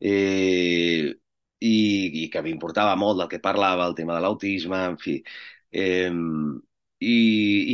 Eh, 0.00 1.14
i, 1.66 1.76
i 2.24 2.28
que 2.32 2.42
m'importava 2.44 2.96
molt 3.00 3.20
del 3.22 3.28
que 3.32 3.40
parlava, 3.42 3.86
el 3.88 3.94
tema 3.96 4.16
de 4.16 4.22
l'autisme, 4.24 4.82
en 4.92 4.98
fi. 5.00 5.16
Eh, 5.72 6.10
i, 6.98 7.14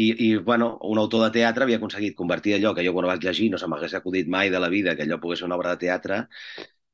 i, 0.02 0.06
i 0.32 0.36
bueno, 0.38 0.78
un 0.82 0.98
autor 0.98 1.24
de 1.26 1.30
teatre 1.38 1.64
havia 1.64 1.76
aconseguit 1.78 2.16
convertir 2.18 2.56
allò 2.56 2.72
que 2.74 2.84
jo 2.86 2.92
quan 2.94 3.06
ho 3.06 3.10
vaig 3.12 3.22
llegir 3.22 3.50
no 3.52 3.58
se 3.60 3.68
m'hagués 3.70 3.94
acudit 3.94 4.26
mai 4.28 4.50
de 4.50 4.58
la 4.62 4.68
vida 4.72 4.96
que 4.96 5.04
allò 5.06 5.20
pogués 5.22 5.38
ser 5.42 5.46
una 5.46 5.58
obra 5.60 5.76
de 5.76 5.80
teatre 5.84 6.24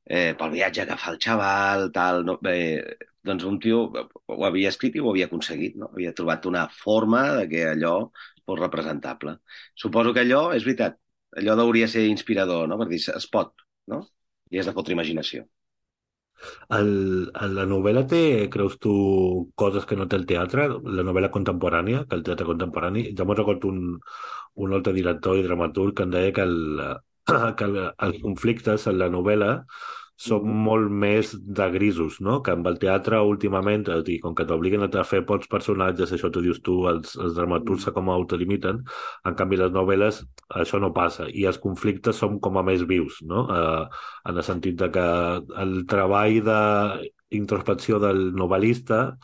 eh, 0.05 0.33
pel 0.37 0.51
viatge 0.53 0.85
que 0.89 0.97
fa 0.97 1.11
el 1.13 1.19
xaval, 1.25 1.89
tal, 1.95 2.23
no? 2.25 2.37
eh, 2.51 2.97
doncs 3.25 3.45
un 3.47 3.59
tio 3.59 3.81
ho 3.89 4.39
havia 4.47 4.71
escrit 4.73 4.95
i 4.95 5.03
ho 5.03 5.09
havia 5.11 5.27
aconseguit, 5.29 5.75
no? 5.81 5.91
havia 5.93 6.13
trobat 6.15 6.47
una 6.49 6.65
forma 6.71 7.23
de 7.39 7.45
que 7.51 7.65
allò 7.73 7.93
fos 8.45 8.59
representable. 8.59 9.37
Suposo 9.75 10.13
que 10.15 10.23
allò, 10.25 10.49
és 10.55 10.65
veritat, 10.67 10.97
allò 11.37 11.57
hauria 11.59 11.87
ser 11.87 12.07
inspirador, 12.07 12.67
no? 12.69 12.79
per 12.79 12.89
dir, 12.91 13.01
es 13.15 13.29
pot, 13.29 13.53
no? 13.91 14.03
i 14.49 14.59
has 14.59 14.69
de 14.69 14.75
fotre 14.75 14.95
imaginació. 14.95 15.45
El, 16.75 16.89
la 17.55 17.65
novel·la 17.67 18.05
té, 18.07 18.21
creus 18.53 18.77
tu, 18.83 18.93
coses 19.59 19.85
que 19.89 19.97
no 19.99 20.07
té 20.07 20.15
el 20.19 20.25
teatre? 20.29 20.67
La 20.99 21.03
novel·la 21.03 21.31
contemporània, 21.35 22.05
que 22.07 22.19
el 22.19 22.23
teatre 22.27 22.47
contemporani... 22.47 23.09
Ja 23.17 23.27
m'ho 23.27 23.35
recordo 23.35 23.71
un, 23.73 23.97
un 24.65 24.75
altre 24.77 24.93
director 24.95 25.39
i 25.39 25.43
dramaturg 25.45 25.97
que 25.97 26.07
em 26.07 26.13
deia 26.15 26.33
que, 26.35 26.45
el, 26.47 26.83
que 27.59 27.67
el, 27.67 27.79
els 28.07 28.21
conflictes 28.23 28.87
en 28.91 28.99
la 29.01 29.09
novel·la 29.11 29.51
són 30.19 30.43
mm 30.43 30.49
-hmm. 30.51 30.63
molt 30.67 30.91
més 30.91 31.31
de 31.59 31.67
grisos, 31.71 32.19
no? 32.19 32.41
Que 32.43 32.51
amb 32.51 32.67
el 32.67 32.77
teatre 32.79 33.21
últimament, 33.23 33.87
és 33.87 34.03
dir, 34.03 34.19
com 34.19 34.35
que 34.35 34.45
t'obliguen 34.45 34.83
a 34.83 35.03
fer 35.03 35.21
pocs 35.25 35.47
personatges, 35.47 36.11
això 36.11 36.29
t'ho 36.29 36.41
dius 36.41 36.59
tu, 36.61 36.75
els, 36.91 37.15
els 37.15 37.35
dramaturgs 37.35 37.87
mm 37.87 37.93
com 37.95 38.09
a 38.09 38.17
autolimiten, 38.19 38.83
en 39.25 39.35
canvi 39.35 39.57
les 39.57 39.71
novel·les 39.71 40.25
això 40.61 40.79
no 40.79 40.91
passa, 40.93 41.29
i 41.29 41.45
els 41.45 41.57
conflictes 41.57 42.15
són 42.15 42.39
com 42.39 42.57
a 42.57 42.63
més 42.63 42.83
vius, 42.83 43.21
no? 43.23 43.47
Eh, 43.59 43.85
en 44.29 44.37
el 44.37 44.43
sentit 44.43 44.75
de 44.75 44.89
que 44.91 45.07
el 45.63 45.85
treball 45.87 46.41
d'introspecció 46.43 47.99
del 47.99 48.33
novel·lista 48.33 49.17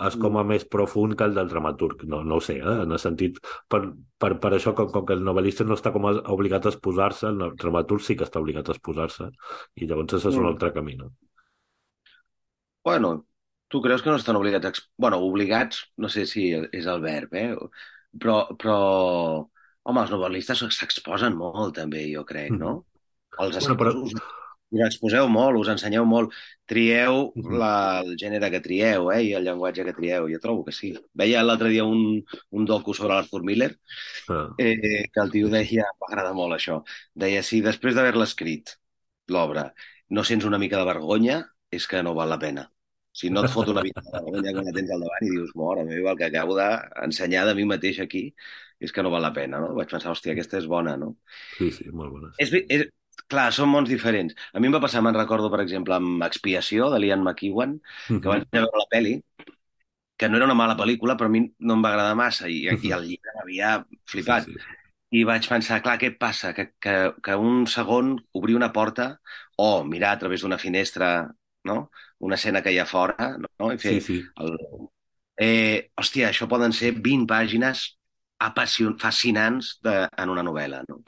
és 0.00 0.14
com 0.16 0.36
a 0.38 0.42
mm. 0.42 0.48
més 0.54 0.64
profund 0.72 1.16
que 1.18 1.26
el 1.28 1.34
del 1.36 1.50
dramaturg. 1.50 2.04
No, 2.08 2.22
no 2.24 2.38
ho 2.38 2.44
sé, 2.44 2.56
eh? 2.60 2.76
en 2.84 2.94
el 2.96 3.00
sentit... 3.02 3.40
Per, 3.68 3.82
per, 4.22 4.32
per 4.40 4.52
això, 4.56 4.72
com, 4.78 4.88
com 4.94 5.04
que 5.08 5.16
el 5.18 5.24
novel·lista 5.26 5.66
no 5.68 5.76
està 5.76 5.92
com 5.92 6.06
a, 6.08 6.14
obligat 6.32 6.66
a 6.66 6.72
exposar-se, 6.72 7.28
el 7.28 7.56
dramaturg 7.60 8.04
sí 8.04 8.16
que 8.16 8.24
està 8.28 8.40
obligat 8.40 8.70
a 8.70 8.76
exposar-se, 8.76 9.28
i 9.76 9.88
llavors 9.88 10.16
això 10.16 10.32
és 10.32 10.40
un 10.40 10.46
mm. 10.46 10.52
altre 10.54 10.72
camí, 10.72 10.96
no? 11.00 11.12
Bueno, 12.82 13.14
tu 13.68 13.82
creus 13.84 14.02
que 14.02 14.10
no 14.10 14.18
estan 14.20 14.36
obligats 14.40 14.68
a... 14.68 14.86
Bueno, 14.96 15.20
obligats, 15.22 15.84
no 16.00 16.10
sé 16.12 16.26
si 16.30 16.48
és 16.56 16.88
el 16.88 17.04
verb, 17.04 17.36
eh? 17.36 17.50
Però, 18.22 18.42
però 18.56 18.78
home, 19.42 20.02
els 20.02 20.12
novel·listes 20.12 20.64
s'exposen 20.76 21.36
molt, 21.36 21.76
també, 21.78 22.06
jo 22.12 22.24
crec, 22.28 22.56
no? 22.56 22.78
Mm. 22.80 22.88
Els 23.44 23.60
bueno, 23.60 23.76
però 23.80 23.94
us 24.72 24.82
exposeu 24.86 25.28
molt, 25.28 25.58
us 25.60 25.70
ensenyeu 25.72 26.06
molt, 26.08 26.32
trieu 26.68 27.28
la, 27.60 28.00
el 28.02 28.14
gènere 28.20 28.50
que 28.52 28.62
trieu 28.64 29.10
eh, 29.12 29.20
i 29.28 29.32
el 29.38 29.46
llenguatge 29.46 29.84
que 29.86 29.94
trieu, 29.96 30.28
jo 30.32 30.40
trobo 30.42 30.64
que 30.66 30.74
sí. 30.76 30.92
Veia 31.18 31.44
l'altre 31.44 31.70
dia 31.72 31.84
un, 31.88 32.20
un 32.50 32.68
docu 32.68 32.94
sobre 32.96 33.14
l'Arthur 33.14 33.42
Miller, 33.48 33.72
ah. 34.32 34.46
eh, 34.58 35.04
que 35.12 35.24
el 35.24 35.32
tio 35.34 35.52
deia, 35.52 35.88
m'agrada 36.00 36.34
molt 36.36 36.56
això, 36.58 36.80
deia, 37.14 37.44
si 37.46 37.60
després 37.64 37.98
d'haver-la 37.98 38.28
escrit, 38.30 38.76
l'obra, 39.32 39.68
no 40.10 40.24
sents 40.24 40.48
una 40.48 40.60
mica 40.60 40.80
de 40.80 40.88
vergonya, 40.88 41.42
és 41.72 41.88
que 41.88 42.02
no 42.04 42.16
val 42.16 42.32
la 42.32 42.40
pena. 42.40 42.66
Si 43.12 43.28
no 43.28 43.42
et 43.44 43.52
fot 43.52 43.68
una 43.68 43.82
mica 43.84 44.00
de 44.04 44.12
vergonya 44.14 44.52
quan 44.56 44.66
la 44.68 44.72
tens 44.72 44.90
al 44.92 45.02
davant 45.04 45.24
i 45.26 45.30
dius, 45.34 45.52
mora 45.58 45.84
meva, 45.84 46.14
el 46.14 46.18
que 46.20 46.28
acabo 46.30 46.56
d'ensenyar 46.56 47.44
de 47.48 47.56
mi 47.58 47.66
mateix 47.68 48.00
aquí 48.00 48.30
és 48.82 48.92
que 48.92 49.04
no 49.04 49.12
val 49.12 49.22
la 49.22 49.32
pena, 49.36 49.60
no? 49.62 49.74
Vaig 49.76 49.92
pensar, 49.92 50.10
hòstia, 50.10 50.32
aquesta 50.34 50.58
és 50.58 50.66
bona, 50.70 50.96
no? 50.98 51.12
Sí, 51.58 51.68
sí, 51.76 51.86
molt 51.94 52.12
bona. 52.14 52.32
És, 52.42 52.50
és, 52.72 52.88
Clar, 53.32 53.48
són 53.52 53.70
mons 53.72 53.88
diferents. 53.88 54.36
A 54.52 54.60
mi 54.60 54.68
em 54.68 54.76
va 54.76 54.82
passar, 54.82 55.02
me'n 55.04 55.16
recordo, 55.16 55.50
per 55.52 55.62
exemple, 55.64 55.96
amb 55.96 56.24
Expiació, 56.26 56.90
de 56.92 57.00
Liam 57.00 57.24
McEwan, 57.24 57.78
que 58.06 58.14
uh 58.14 58.18
-huh. 58.18 58.28
vaig 58.28 58.46
veure 58.52 58.82
la 58.82 58.88
pel·li, 58.92 59.14
que 60.16 60.28
no 60.28 60.36
era 60.36 60.46
una 60.46 60.54
mala 60.54 60.76
pel·lícula, 60.76 61.16
però 61.16 61.26
a 61.26 61.34
mi 61.34 61.40
no 61.58 61.74
em 61.74 61.84
va 61.84 61.90
agradar 61.90 62.14
massa, 62.16 62.48
i, 62.48 62.66
-huh. 62.68 62.84
i 62.84 62.92
el 62.92 63.02
llibre 63.08 63.30
m'havia 63.36 63.84
flipat. 64.06 64.44
Sí, 64.44 64.52
sí. 64.52 64.58
I 65.12 65.24
vaig 65.24 65.46
pensar, 65.48 65.82
clar, 65.82 65.98
què 65.98 66.16
passa? 66.18 66.54
Que, 66.54 66.72
que, 66.80 67.14
que 67.22 67.34
un 67.34 67.66
segon 67.66 68.16
obrir 68.32 68.56
una 68.56 68.72
porta 68.72 69.20
o 69.56 69.84
mirar 69.84 70.12
a 70.12 70.18
través 70.18 70.40
d'una 70.40 70.58
finestra 70.58 71.28
no? 71.64 71.90
una 72.18 72.34
escena 72.36 72.62
que 72.62 72.72
hi 72.72 72.78
ha 72.78 72.86
fora, 72.86 73.36
no? 73.38 73.72
I 73.72 73.78
fer 73.78 73.96
sí, 74.00 74.06
sí. 74.06 74.18
El... 74.40 74.56
Eh, 75.42 75.90
hòstia, 75.98 76.30
això 76.30 76.46
poden 76.48 76.74
ser 76.76 76.92
20 77.00 77.26
pàgines 77.30 77.84
apassion... 78.42 78.96
fascinants 79.00 79.76
de, 79.82 79.96
en 80.06 80.32
una 80.34 80.44
novel·la, 80.46 80.82
no? 80.88 81.00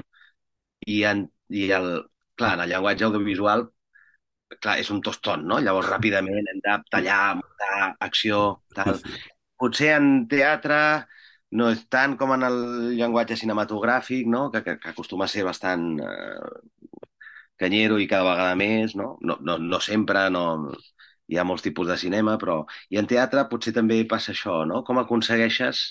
I 0.90 1.02
en, 1.10 1.24
i 1.48 1.68
el, 1.76 1.88
clar, 2.38 2.54
en 2.56 2.64
el 2.64 2.74
llenguatge 2.74 3.08
audiovisual 3.08 3.68
clar, 4.60 4.78
és 4.80 4.90
un 4.94 5.00
toston, 5.04 5.44
no? 5.48 5.58
Llavors, 5.62 5.88
ràpidament 5.90 6.50
hem 6.50 6.60
de 6.64 6.76
tallar, 6.92 7.36
muntar, 7.40 7.94
acció, 8.06 8.40
tal. 8.76 9.00
Potser 9.60 9.94
en 9.96 10.08
teatre 10.30 10.78
no 11.58 11.70
és 11.70 11.84
tant 11.92 12.16
com 12.20 12.34
en 12.34 12.46
el 12.48 12.56
llenguatge 12.98 13.38
cinematogràfic, 13.38 14.26
no? 14.30 14.48
que, 14.50 14.62
que, 14.66 14.76
que 14.82 14.90
acostuma 14.90 15.28
a 15.28 15.30
ser 15.30 15.44
bastant 15.46 15.84
eh, 16.02 17.02
canyero 17.60 18.00
i 18.02 18.08
cada 18.10 18.26
vegada 18.32 18.56
més, 18.58 18.96
no? 18.98 19.14
No, 19.22 19.38
no, 19.40 19.58
no 19.62 19.80
sempre, 19.80 20.26
no, 20.34 20.44
hi 21.30 21.38
ha 21.38 21.46
molts 21.46 21.62
tipus 21.66 21.88
de 21.88 21.98
cinema, 22.00 22.36
però... 22.40 22.64
I 22.90 22.98
en 23.00 23.10
teatre 23.10 23.46
potser 23.50 23.74
també 23.76 24.00
passa 24.10 24.32
això, 24.34 24.62
no? 24.68 24.82
Com 24.88 24.98
aconsegueixes 25.00 25.84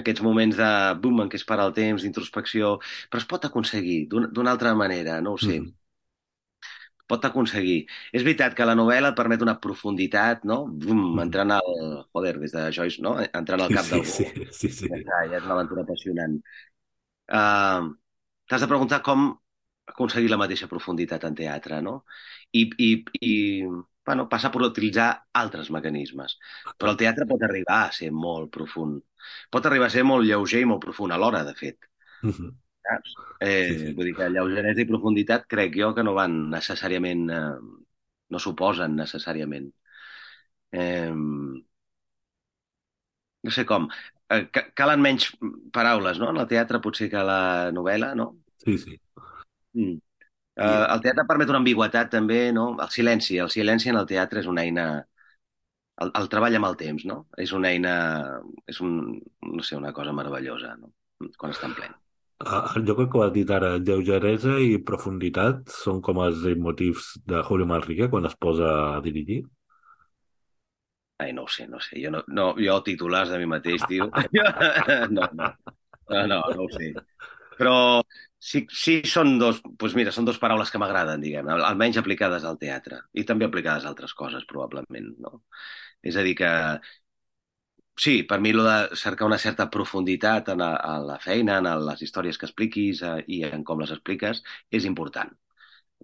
aquests 0.00 0.24
moments 0.24 0.56
de 0.58 0.70
boom 1.02 1.22
en 1.24 1.30
què 1.32 1.38
es 1.40 1.46
para 1.48 1.66
el 1.68 1.74
temps, 1.76 2.02
d'introspecció, 2.02 2.78
però 3.10 3.22
es 3.22 3.28
pot 3.28 3.44
aconseguir 3.48 4.06
d'una 4.12 4.52
altra 4.54 4.74
manera, 4.78 5.20
no 5.20 5.36
ho 5.36 5.40
sé. 5.40 5.60
Mm. 5.60 5.72
pot 7.12 7.24
aconseguir. 7.28 7.82
És 8.14 8.22
veritat 8.24 8.54
que 8.56 8.64
la 8.64 8.76
novel·la 8.78 9.10
et 9.12 9.16
permet 9.18 9.42
una 9.44 9.58
profunditat, 9.60 10.46
no? 10.48 10.62
Bum, 10.84 11.18
entrant 11.20 11.52
al... 11.58 11.72
Joder, 12.14 12.38
des 12.40 12.54
de 12.54 12.62
Joyce, 12.72 13.02
no? 13.04 13.18
Entrant 13.26 13.64
al 13.64 13.74
cap 13.74 13.84
sí, 13.84 13.90
d'algú. 13.90 14.06
sí, 14.08 14.46
sí, 14.60 14.70
sí. 14.78 14.88
Ja, 14.88 15.18
ja 15.28 15.36
és 15.40 15.44
una 15.44 15.58
aventura 15.58 15.84
apassionant. 15.84 16.38
Uh, 17.28 17.92
T'has 18.48 18.64
de 18.64 18.68
preguntar 18.70 19.00
com 19.04 19.30
aconseguir 19.92 20.30
la 20.32 20.38
mateixa 20.40 20.68
profunditat 20.70 21.24
en 21.28 21.36
teatre, 21.36 21.80
no? 21.84 22.02
I, 22.52 22.66
i, 22.80 22.90
i 23.20 23.32
bueno, 24.06 24.28
passa 24.28 24.50
per 24.50 24.62
utilitzar 24.66 25.08
altres 25.38 25.70
mecanismes. 25.70 26.38
Però 26.76 26.90
el 26.92 26.98
teatre 27.00 27.26
pot 27.30 27.42
arribar 27.46 27.84
a 27.86 27.92
ser 27.92 28.10
molt 28.12 28.50
profund. 28.54 29.02
Pot 29.50 29.66
arribar 29.70 29.86
a 29.90 29.94
ser 29.94 30.04
molt 30.04 30.26
lleuger 30.26 30.62
i 30.64 30.68
molt 30.68 30.82
profund 30.82 31.14
alhora, 31.14 31.44
de 31.44 31.54
fet. 31.54 31.78
Mhm. 32.22 32.50
Saps? 32.82 33.14
Eh, 33.40 33.68
Sí, 33.68 33.78
sí. 33.86 33.92
Vull 33.94 34.06
dir 34.10 34.14
que 34.16 34.28
lleugeresa 34.30 34.82
i 34.82 34.88
profunditat 34.90 35.46
crec 35.46 35.76
jo 35.78 35.94
que 35.94 36.02
no 36.02 36.14
van 36.18 36.50
necessàriament... 36.50 37.28
Eh, 37.30 37.78
no 38.32 38.38
suposen 38.40 38.94
necessàriament. 38.96 39.66
Eh, 40.72 41.12
no 43.42 43.50
sé 43.50 43.64
com. 43.66 43.88
Eh, 44.30 44.46
ca- 44.50 44.68
calen 44.74 45.02
menys 45.02 45.28
paraules, 45.72 46.18
no? 46.18 46.30
En 46.30 46.40
el 46.42 46.48
teatre 46.48 46.80
potser 46.80 47.10
que 47.12 47.22
la 47.26 47.70
novel·la, 47.74 48.14
no? 48.18 48.30
Sí, 48.64 48.78
sí. 48.78 48.98
Mm. 49.74 49.98
Eh, 50.56 50.84
el 50.94 51.00
teatre 51.04 51.24
permet 51.28 51.50
una 51.52 51.62
ambigüetat 51.62 52.10
també, 52.12 52.42
no? 52.52 52.72
El 52.82 52.90
silenci. 52.92 53.38
El 53.40 53.50
silenci 53.52 53.92
en 53.92 54.00
el 54.00 54.08
teatre 54.10 54.42
és 54.44 54.50
una 54.50 54.66
eina... 54.66 54.86
El, 56.02 56.10
el 56.18 56.28
treball 56.32 56.56
amb 56.58 56.68
el 56.70 56.76
temps, 56.80 57.04
no? 57.08 57.18
És 57.40 57.52
una 57.56 57.70
eina... 57.72 57.94
És 58.68 58.80
un, 58.84 58.96
no 59.48 59.64
sé, 59.64 59.76
una 59.78 59.92
cosa 59.96 60.14
meravellosa, 60.16 60.74
no? 60.80 60.92
Quan 61.38 61.54
està 61.54 61.68
en 61.70 61.76
ple. 61.78 61.88
Ah, 62.42 62.74
jo 62.74 62.96
crec 62.98 63.10
que 63.12 63.18
ho 63.18 63.22
has 63.22 63.32
dit 63.36 63.50
ara, 63.54 63.76
lleugeresa 63.78 64.56
i 64.58 64.80
profunditat 64.88 65.68
són 65.70 66.00
com 66.02 66.18
els 66.24 66.42
motius 66.58 67.12
de 67.30 67.42
Julio 67.46 67.68
Manrique 67.70 68.08
quan 68.10 68.26
es 68.26 68.34
posa 68.46 68.72
a 68.96 69.02
dirigir. 69.04 69.44
Ai, 71.22 71.30
no 71.36 71.44
ho 71.44 71.48
sé, 71.48 71.68
no 71.70 71.78
sé. 71.80 72.00
Jo, 72.02 72.10
no, 72.10 72.24
no, 72.26 72.48
jo 72.58 72.80
titulars 72.82 73.30
de 73.30 73.38
mi 73.38 73.46
mateix, 73.46 73.86
tio. 73.88 74.10
No, 75.14 75.28
no, 75.38 75.52
no, 76.10 76.26
no, 76.26 76.40
no 76.56 76.64
ho 76.64 76.68
sé. 76.74 76.90
Però 77.60 77.76
sí, 78.42 78.64
sí 78.84 78.94
són 79.08 79.36
dos, 79.40 79.60
doncs 79.64 79.94
mira, 79.98 80.12
són 80.14 80.26
dues 80.28 80.40
paraules 80.42 80.72
que 80.72 80.80
m'agraden, 80.82 81.22
diguem, 81.22 81.50
almenys 81.54 82.00
aplicades 82.00 82.46
al 82.48 82.58
teatre 82.62 82.98
i 83.14 83.26
també 83.28 83.46
aplicades 83.46 83.86
a 83.86 83.92
altres 83.92 84.14
coses, 84.18 84.46
probablement, 84.48 85.12
no? 85.26 85.44
És 86.02 86.18
a 86.18 86.24
dir 86.26 86.34
que, 86.40 86.50
sí, 87.96 88.22
per 88.28 88.40
mi 88.40 88.52
lo 88.52 88.64
de 88.64 88.96
cercar 88.96 89.26
una 89.26 89.38
certa 89.38 89.68
profunditat 89.70 90.48
en 90.54 90.58
la, 90.64 90.72
en 90.96 91.06
la 91.06 91.18
feina, 91.20 91.58
en 91.58 91.70
les 91.86 92.02
històries 92.02 92.38
que 92.38 92.48
expliquis 92.48 93.02
eh, 93.06 93.16
i 93.36 93.42
en 93.48 93.64
com 93.64 93.80
les 93.80 93.92
expliques, 93.94 94.42
és 94.70 94.88
important. 94.90 95.32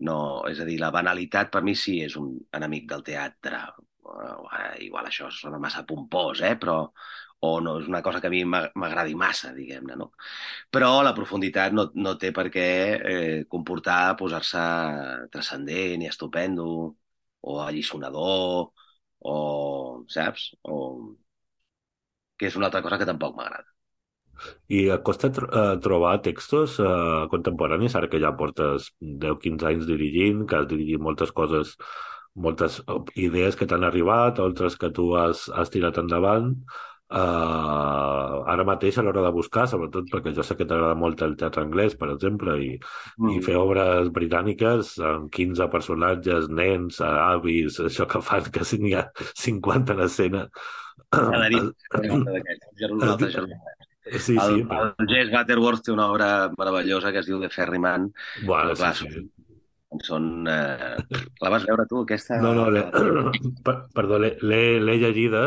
No, 0.08 0.18
és 0.50 0.60
a 0.62 0.66
dir, 0.68 0.78
la 0.80 0.92
banalitat 0.94 1.50
per 1.54 1.62
mi 1.66 1.74
sí 1.74 1.98
és 2.04 2.16
un 2.20 2.34
enemic 2.54 2.86
del 2.92 3.02
teatre. 3.06 3.62
Uh, 4.08 4.44
igual 4.80 5.08
això 5.08 5.26
sona 5.34 5.58
massa 5.60 5.82
pompós, 5.88 6.40
eh? 6.46 6.54
però 6.60 6.78
o 7.40 7.50
no 7.62 7.76
és 7.80 7.86
una 7.90 8.02
cosa 8.02 8.20
que 8.20 8.26
a 8.28 8.30
mi 8.34 8.42
m'ag- 8.44 8.72
m'agradi 8.74 9.14
massa, 9.14 9.52
diguem-ne, 9.54 9.96
no? 10.00 10.10
Però 10.70 10.90
la 11.02 11.14
profunditat 11.14 11.72
no, 11.76 11.88
no 11.94 12.16
té 12.18 12.32
per 12.34 12.48
què 12.54 12.66
eh, 13.14 13.44
comportar 13.50 14.16
posar-se 14.20 14.64
transcendent 15.32 16.02
i 16.04 16.08
estupendo 16.10 16.66
o 17.40 17.60
allisonador 17.62 18.72
o, 19.20 19.36
saps? 20.08 20.50
O 20.62 20.78
que 22.42 22.48
és 22.48 22.56
una 22.60 22.68
altra 22.70 22.82
cosa 22.86 22.98
que 23.02 23.08
tampoc 23.12 23.38
m'agrada. 23.38 23.72
I 24.76 24.80
et 24.94 25.02
costa 25.06 25.28
tr 25.36 25.46
eh, 25.60 25.76
trobar 25.84 26.12
textos 26.26 26.76
eh, 26.82 27.26
contemporanis, 27.32 27.96
ara 27.98 28.08
que 28.12 28.20
ja 28.22 28.32
portes 28.40 28.90
10-15 29.24 29.66
anys 29.70 29.86
dirigint, 29.88 30.44
que 30.50 30.58
has 30.60 30.68
dirigit 30.70 31.02
moltes 31.08 31.32
coses, 31.40 31.74
moltes 32.46 32.78
idees 33.28 33.56
que 33.58 33.66
t'han 33.70 33.86
arribat, 33.88 34.38
altres 34.44 34.76
que 34.82 34.92
tu 34.98 35.08
has, 35.22 35.46
has 35.54 35.72
tirat 35.74 35.98
endavant. 36.04 36.52
Uh, 37.08 38.44
ara 38.52 38.66
mateix 38.68 38.98
a 39.00 39.02
l'hora 39.04 39.22
de 39.24 39.30
buscar, 39.32 39.62
sobretot 39.70 40.10
perquè 40.12 40.34
jo 40.36 40.44
sé 40.44 40.58
que 40.58 40.66
t'agrada 40.68 40.96
molt 40.98 41.22
el 41.24 41.38
teatre 41.40 41.62
anglès, 41.64 41.94
per 41.96 42.10
exemple, 42.12 42.56
i, 42.60 42.74
mm. 43.16 43.30
i 43.32 43.38
fer 43.46 43.54
obres 43.56 44.10
britàniques 44.12 44.90
amb 45.08 45.30
15 45.32 45.70
personatges, 45.72 46.50
nens, 46.52 47.00
avis, 47.00 47.80
això 47.88 48.04
que 48.10 48.20
fan, 48.24 48.50
que 48.52 48.66
si 48.68 48.80
n'hi 48.82 48.92
ha 48.98 49.06
50 49.40 49.96
en 49.96 50.04
escena. 50.04 50.44
Cada 51.08 51.48
nit. 51.48 51.72
Sí, 54.08 54.32
el, 54.40 54.40
sí, 54.40 54.62
el 54.72 55.08
Jess 55.10 55.28
Butterworth 55.28 55.82
té 55.84 55.92
una 55.92 56.06
obra 56.08 56.28
meravellosa 56.54 57.10
que 57.12 57.20
es 57.20 57.26
diu 57.28 57.42
The 57.42 57.50
Ferryman. 57.52 58.06
Bueno, 58.46 58.72
clar, 58.72 58.94
sí, 58.96 59.04
sí. 59.12 59.20
Són, 60.04 60.46
eh... 60.48 60.96
La 61.42 61.52
vas 61.52 61.66
veure 61.68 61.84
tu, 61.90 62.02
aquesta? 62.06 62.38
No, 62.40 62.54
no, 62.56 62.68
perdó, 63.98 64.18
l'he 64.20 64.96
llegida, 64.96 65.42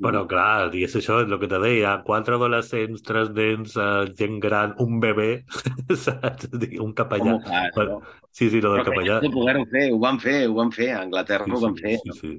però 0.00 0.22
clar, 0.30 0.70
i 0.78 0.84
és 0.86 0.94
això, 0.98 1.18
és 1.24 1.30
el 1.32 1.38
que 1.42 1.48
te 1.50 1.58
deia, 1.62 1.96
quatre 2.06 2.36
adolescents, 2.38 3.02
tres 3.02 3.30
nens, 3.34 3.74
eh, 3.76 4.12
gent 4.18 4.38
gran, 4.44 4.74
un 4.84 5.00
bebè, 5.02 5.28
saps? 6.04 6.48
Un 6.54 6.76
Com 6.78 6.92
capellà. 6.94 7.34
ho 7.34 7.40
fas, 7.48 7.72
Però- 7.74 7.98
no? 7.98 8.02
Sí, 8.30 8.48
sí, 8.50 8.60
lo 8.60 8.72
del 8.74 8.84
capellà. 8.86 9.18
de 9.20 9.30
poder-ho 9.34 9.64
fer, 9.72 9.88
ho 9.92 9.98
van 9.98 10.20
fer, 10.22 10.36
ho 10.48 10.54
van 10.54 10.70
fer, 10.72 10.92
a 10.94 11.00
Anglaterra 11.02 11.44
Sí, 11.48 11.50
ho 11.56 11.60
van 11.60 11.74
sí, 11.76 11.82
fer. 11.82 11.98
sí, 12.04 12.12
sí. 12.20 12.32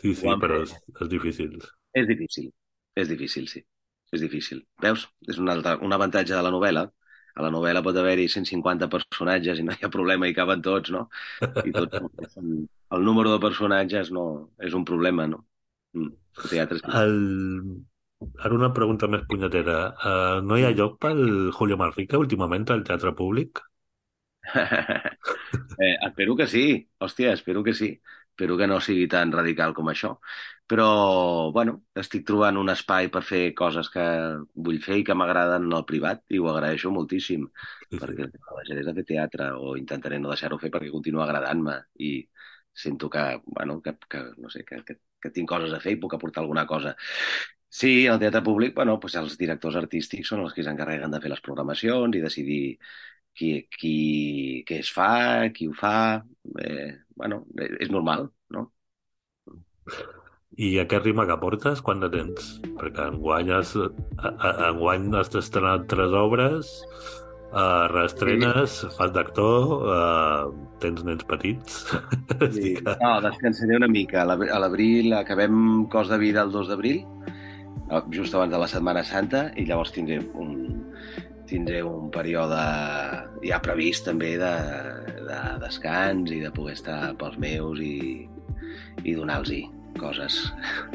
Sí, 0.00 0.14
sí, 0.16 0.28
però 0.40 0.62
és, 0.62 0.72
és 1.00 1.08
difícil. 1.12 1.58
És 1.92 2.06
difícil, 2.08 2.46
és 2.96 3.08
difícil, 3.10 3.48
sí. 3.48 3.60
És 4.12 4.22
difícil. 4.24 4.62
Veus? 4.82 5.04
És 5.28 5.36
un, 5.38 5.50
altre, 5.52 5.76
un 5.84 5.92
avantatge 5.92 6.32
de 6.34 6.42
la 6.42 6.50
novel·la. 6.54 6.86
A 7.36 7.42
la 7.44 7.50
novel·la 7.54 7.82
pot 7.84 7.94
haver-hi 8.00 8.24
150 8.32 8.88
personatges 8.90 9.60
i 9.60 9.62
no 9.66 9.72
hi 9.76 9.84
ha 9.86 9.90
problema, 9.92 10.26
i 10.26 10.34
caben 10.34 10.62
tots, 10.64 10.90
no? 10.90 11.04
I 11.64 11.70
tots. 11.76 12.00
El 12.96 13.04
número 13.06 13.30
de 13.30 13.38
personatges 13.44 14.10
no 14.10 14.24
és 14.58 14.74
un 14.74 14.84
problema, 14.88 15.28
no? 15.30 15.44
Mm. 15.92 16.12
El 16.44 16.50
sí. 16.50 16.58
El... 17.02 17.16
Ara 18.44 18.54
una 18.54 18.72
pregunta 18.76 19.08
més 19.08 19.24
punyetera. 19.28 19.76
Uh, 20.04 20.38
no 20.44 20.58
hi 20.60 20.64
ha 20.68 20.74
lloc 20.76 20.98
pel 21.00 21.50
Julio 21.56 21.78
Manrique 21.80 22.20
últimament 22.20 22.68
al 22.70 22.84
teatre 22.84 23.14
públic? 23.16 23.62
eh, 25.78 25.96
espero 26.06 26.36
que 26.36 26.46
sí, 26.46 26.64
hòstia, 26.98 27.32
espero 27.32 27.62
que 27.64 27.74
sí. 27.74 28.00
Espero 28.30 28.56
que 28.56 28.66
no 28.66 28.80
sigui 28.80 29.06
tan 29.08 29.32
radical 29.32 29.74
com 29.76 29.90
això. 29.92 30.14
Però, 30.70 30.86
bueno, 31.52 31.74
estic 32.02 32.22
trobant 32.28 32.56
un 32.56 32.70
espai 32.72 33.10
per 33.12 33.20
fer 33.26 33.40
coses 33.58 33.90
que 33.92 34.04
vull 34.54 34.78
fer 34.84 35.00
i 35.00 35.04
que 35.04 35.16
m'agraden 35.18 35.66
en 35.68 35.76
el 35.76 35.84
privat 35.88 36.22
i 36.32 36.40
ho 36.40 36.48
agraeixo 36.48 36.92
moltíssim, 36.94 37.44
Sí, 37.90 37.98
sí. 37.98 38.00
perquè 38.04 38.30
gent 38.68 38.80
és 38.80 38.86
de 38.88 38.94
fer 39.00 39.04
teatre 39.12 39.50
o 39.58 39.74
intentaré 39.80 40.20
no 40.22 40.32
deixar-ho 40.32 40.60
fer 40.62 40.70
perquè 40.72 40.92
continua 40.94 41.26
agradant-me 41.26 41.76
i 41.98 42.12
sento 42.72 43.10
que, 43.10 43.24
bueno, 43.44 43.80
que, 43.82 43.96
que, 44.08 44.22
no 44.38 44.48
sé, 44.48 44.64
que, 44.64 44.82
que, 44.86 44.96
que 45.22 45.30
tinc 45.34 45.48
coses 45.50 45.72
a 45.76 45.80
fer 45.82 45.94
i 45.96 46.00
puc 46.02 46.14
aportar 46.16 46.42
alguna 46.44 46.66
cosa. 46.66 46.94
Sí, 47.70 48.06
al 48.10 48.18
teatre 48.18 48.42
públic, 48.42 48.74
bueno, 48.74 48.96
doncs 48.98 49.14
els 49.20 49.36
directors 49.38 49.76
artístics 49.78 50.28
són 50.32 50.40
els 50.42 50.54
que 50.56 50.64
s'encarreguen 50.66 51.12
de 51.14 51.20
fer 51.22 51.30
les 51.30 51.40
programacions 51.44 52.16
i 52.18 52.22
decidir 52.24 52.62
qui, 53.36 53.50
qui, 53.78 53.94
què 54.66 54.80
es 54.82 54.90
fa, 54.90 55.48
qui 55.54 55.68
ho 55.70 55.74
fa... 55.78 55.94
Eh, 56.58 56.90
bueno, 57.14 57.44
eh, 57.60 57.70
és 57.86 57.92
normal, 57.94 58.26
no? 58.50 58.64
I 60.60 60.72
aquest 60.82 61.06
rima 61.06 61.24
que 61.28 61.36
portes, 61.40 61.80
quan 61.86 62.02
de 62.02 62.10
tens? 62.12 62.56
Perquè 62.80 63.06
enguany 63.12 63.52
has, 63.54 63.76
a- 63.78 64.34
a- 64.34 64.56
enguany 64.72 65.06
has 65.16 65.30
estrenat 65.38 65.86
tres 65.92 66.10
obres, 66.16 66.72
uh, 67.52 67.86
reestrenes, 67.92 68.80
fas 68.96 69.12
d'actor, 69.14 69.70
uh, 69.84 70.52
tens 70.82 71.04
nens 71.06 71.24
petits. 71.28 71.82
Sí. 72.40 72.74
Estic... 72.74 72.86
No, 73.02 73.16
descansaré 73.24 73.76
una 73.76 73.88
mica. 73.90 74.22
A 74.22 74.28
l'ab- 74.30 74.48
a 74.48 74.58
l'abril 74.62 75.12
acabem 75.18 75.86
Cos 75.92 76.08
de 76.08 76.18
Vida 76.18 76.42
el 76.46 76.52
2 76.54 76.70
d'abril, 76.70 77.02
eh, 77.90 78.02
just 78.14 78.34
abans 78.34 78.52
de 78.54 78.60
la 78.62 78.68
Setmana 78.70 79.02
Santa, 79.04 79.50
i 79.60 79.66
llavors 79.68 79.92
tindré 79.92 80.20
un, 80.40 80.54
tindré 81.50 81.82
un 81.84 82.08
període 82.14 82.60
ja 83.44 83.58
previst 83.60 84.06
també 84.08 84.36
de, 84.40 84.54
de 85.26 85.40
descans 85.62 86.30
i 86.32 86.40
de 86.40 86.50
poder 86.54 86.78
estar 86.78 87.00
pels 87.20 87.36
meus 87.42 87.80
i, 87.84 88.24
i 89.04 89.14
donar-los 89.18 89.52
coses. 90.00 90.40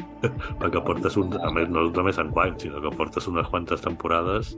perquè 0.60 0.80
portes 0.82 1.14
un... 1.20 1.30
A 1.38 1.50
més, 1.54 1.68
no 1.70 1.86
només 1.94 2.18
enguany, 2.18 2.56
sinó 2.58 2.80
que 2.82 2.90
portes 2.96 3.28
unes 3.30 3.46
quantes 3.52 3.84
temporades 3.84 4.56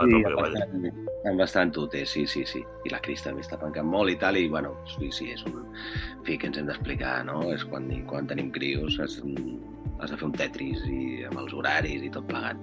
a 0.00 0.06
Sí, 0.08 0.14
amb 0.16 0.24
vaja. 0.24 0.36
bastant, 0.42 0.86
amb 1.30 1.38
bastant 1.44 1.72
tute, 1.76 2.04
sí, 2.06 2.26
sí, 2.26 2.44
sí. 2.48 2.62
I 2.86 2.92
la 2.92 3.00
Cris 3.04 3.22
també 3.22 3.42
està 3.44 3.58
tancant 3.60 3.86
molt 3.86 4.10
i 4.10 4.16
tal, 4.20 4.36
i 4.40 4.48
bueno, 4.48 4.74
sí, 4.96 5.10
sí, 5.12 5.30
és 5.34 5.44
un... 5.46 5.58
En 6.18 6.24
fi, 6.26 6.36
que 6.38 6.48
ens 6.50 6.58
hem 6.58 6.66
d'explicar, 6.66 7.24
no? 7.28 7.42
És 7.54 7.64
quan, 7.64 7.86
quan 8.08 8.26
tenim 8.30 8.50
crios, 8.54 8.98
has, 9.00 9.18
has 10.00 10.10
de 10.10 10.16
fer 10.16 10.26
un 10.28 10.32
tetris 10.36 10.82
i 10.88 11.24
amb 11.28 11.38
els 11.44 11.52
horaris 11.54 12.02
i 12.02 12.10
tot 12.10 12.26
plegat. 12.28 12.56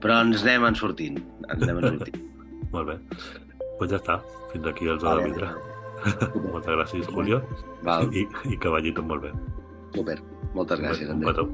Però 0.00 0.20
ens 0.22 0.44
anem 0.46 0.68
en 0.70 0.74
sortint, 0.78 1.18
ens 1.48 1.62
anem 1.62 1.78
en 1.82 1.88
sortint. 1.98 2.22
Molt 2.74 2.88
bé. 2.92 2.98
Doncs 3.02 3.78
pues 3.78 3.90
ja 3.90 3.98
està. 3.98 4.20
Fins 4.52 4.66
aquí 4.70 4.86
els 4.92 5.02
ha 5.04 5.16
de 5.18 5.24
vidre. 5.30 5.48
Moltes 6.52 6.74
gràcies, 6.76 7.08
Julio. 7.14 7.40
Val, 7.86 8.08
I, 8.14 8.26
I 8.52 8.58
que 8.58 8.68
vagi 8.72 8.92
tot 8.94 9.06
molt 9.06 9.22
bé. 9.28 9.32
super. 9.94 10.18
Moltes 10.54 10.80
gràcies, 10.80 11.08
Un 11.08 11.16
Andrés. 11.16 11.32
petó. 11.32 11.48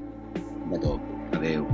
Un 0.64 0.70
petó. 0.74 0.98
Adéu. 1.38 1.66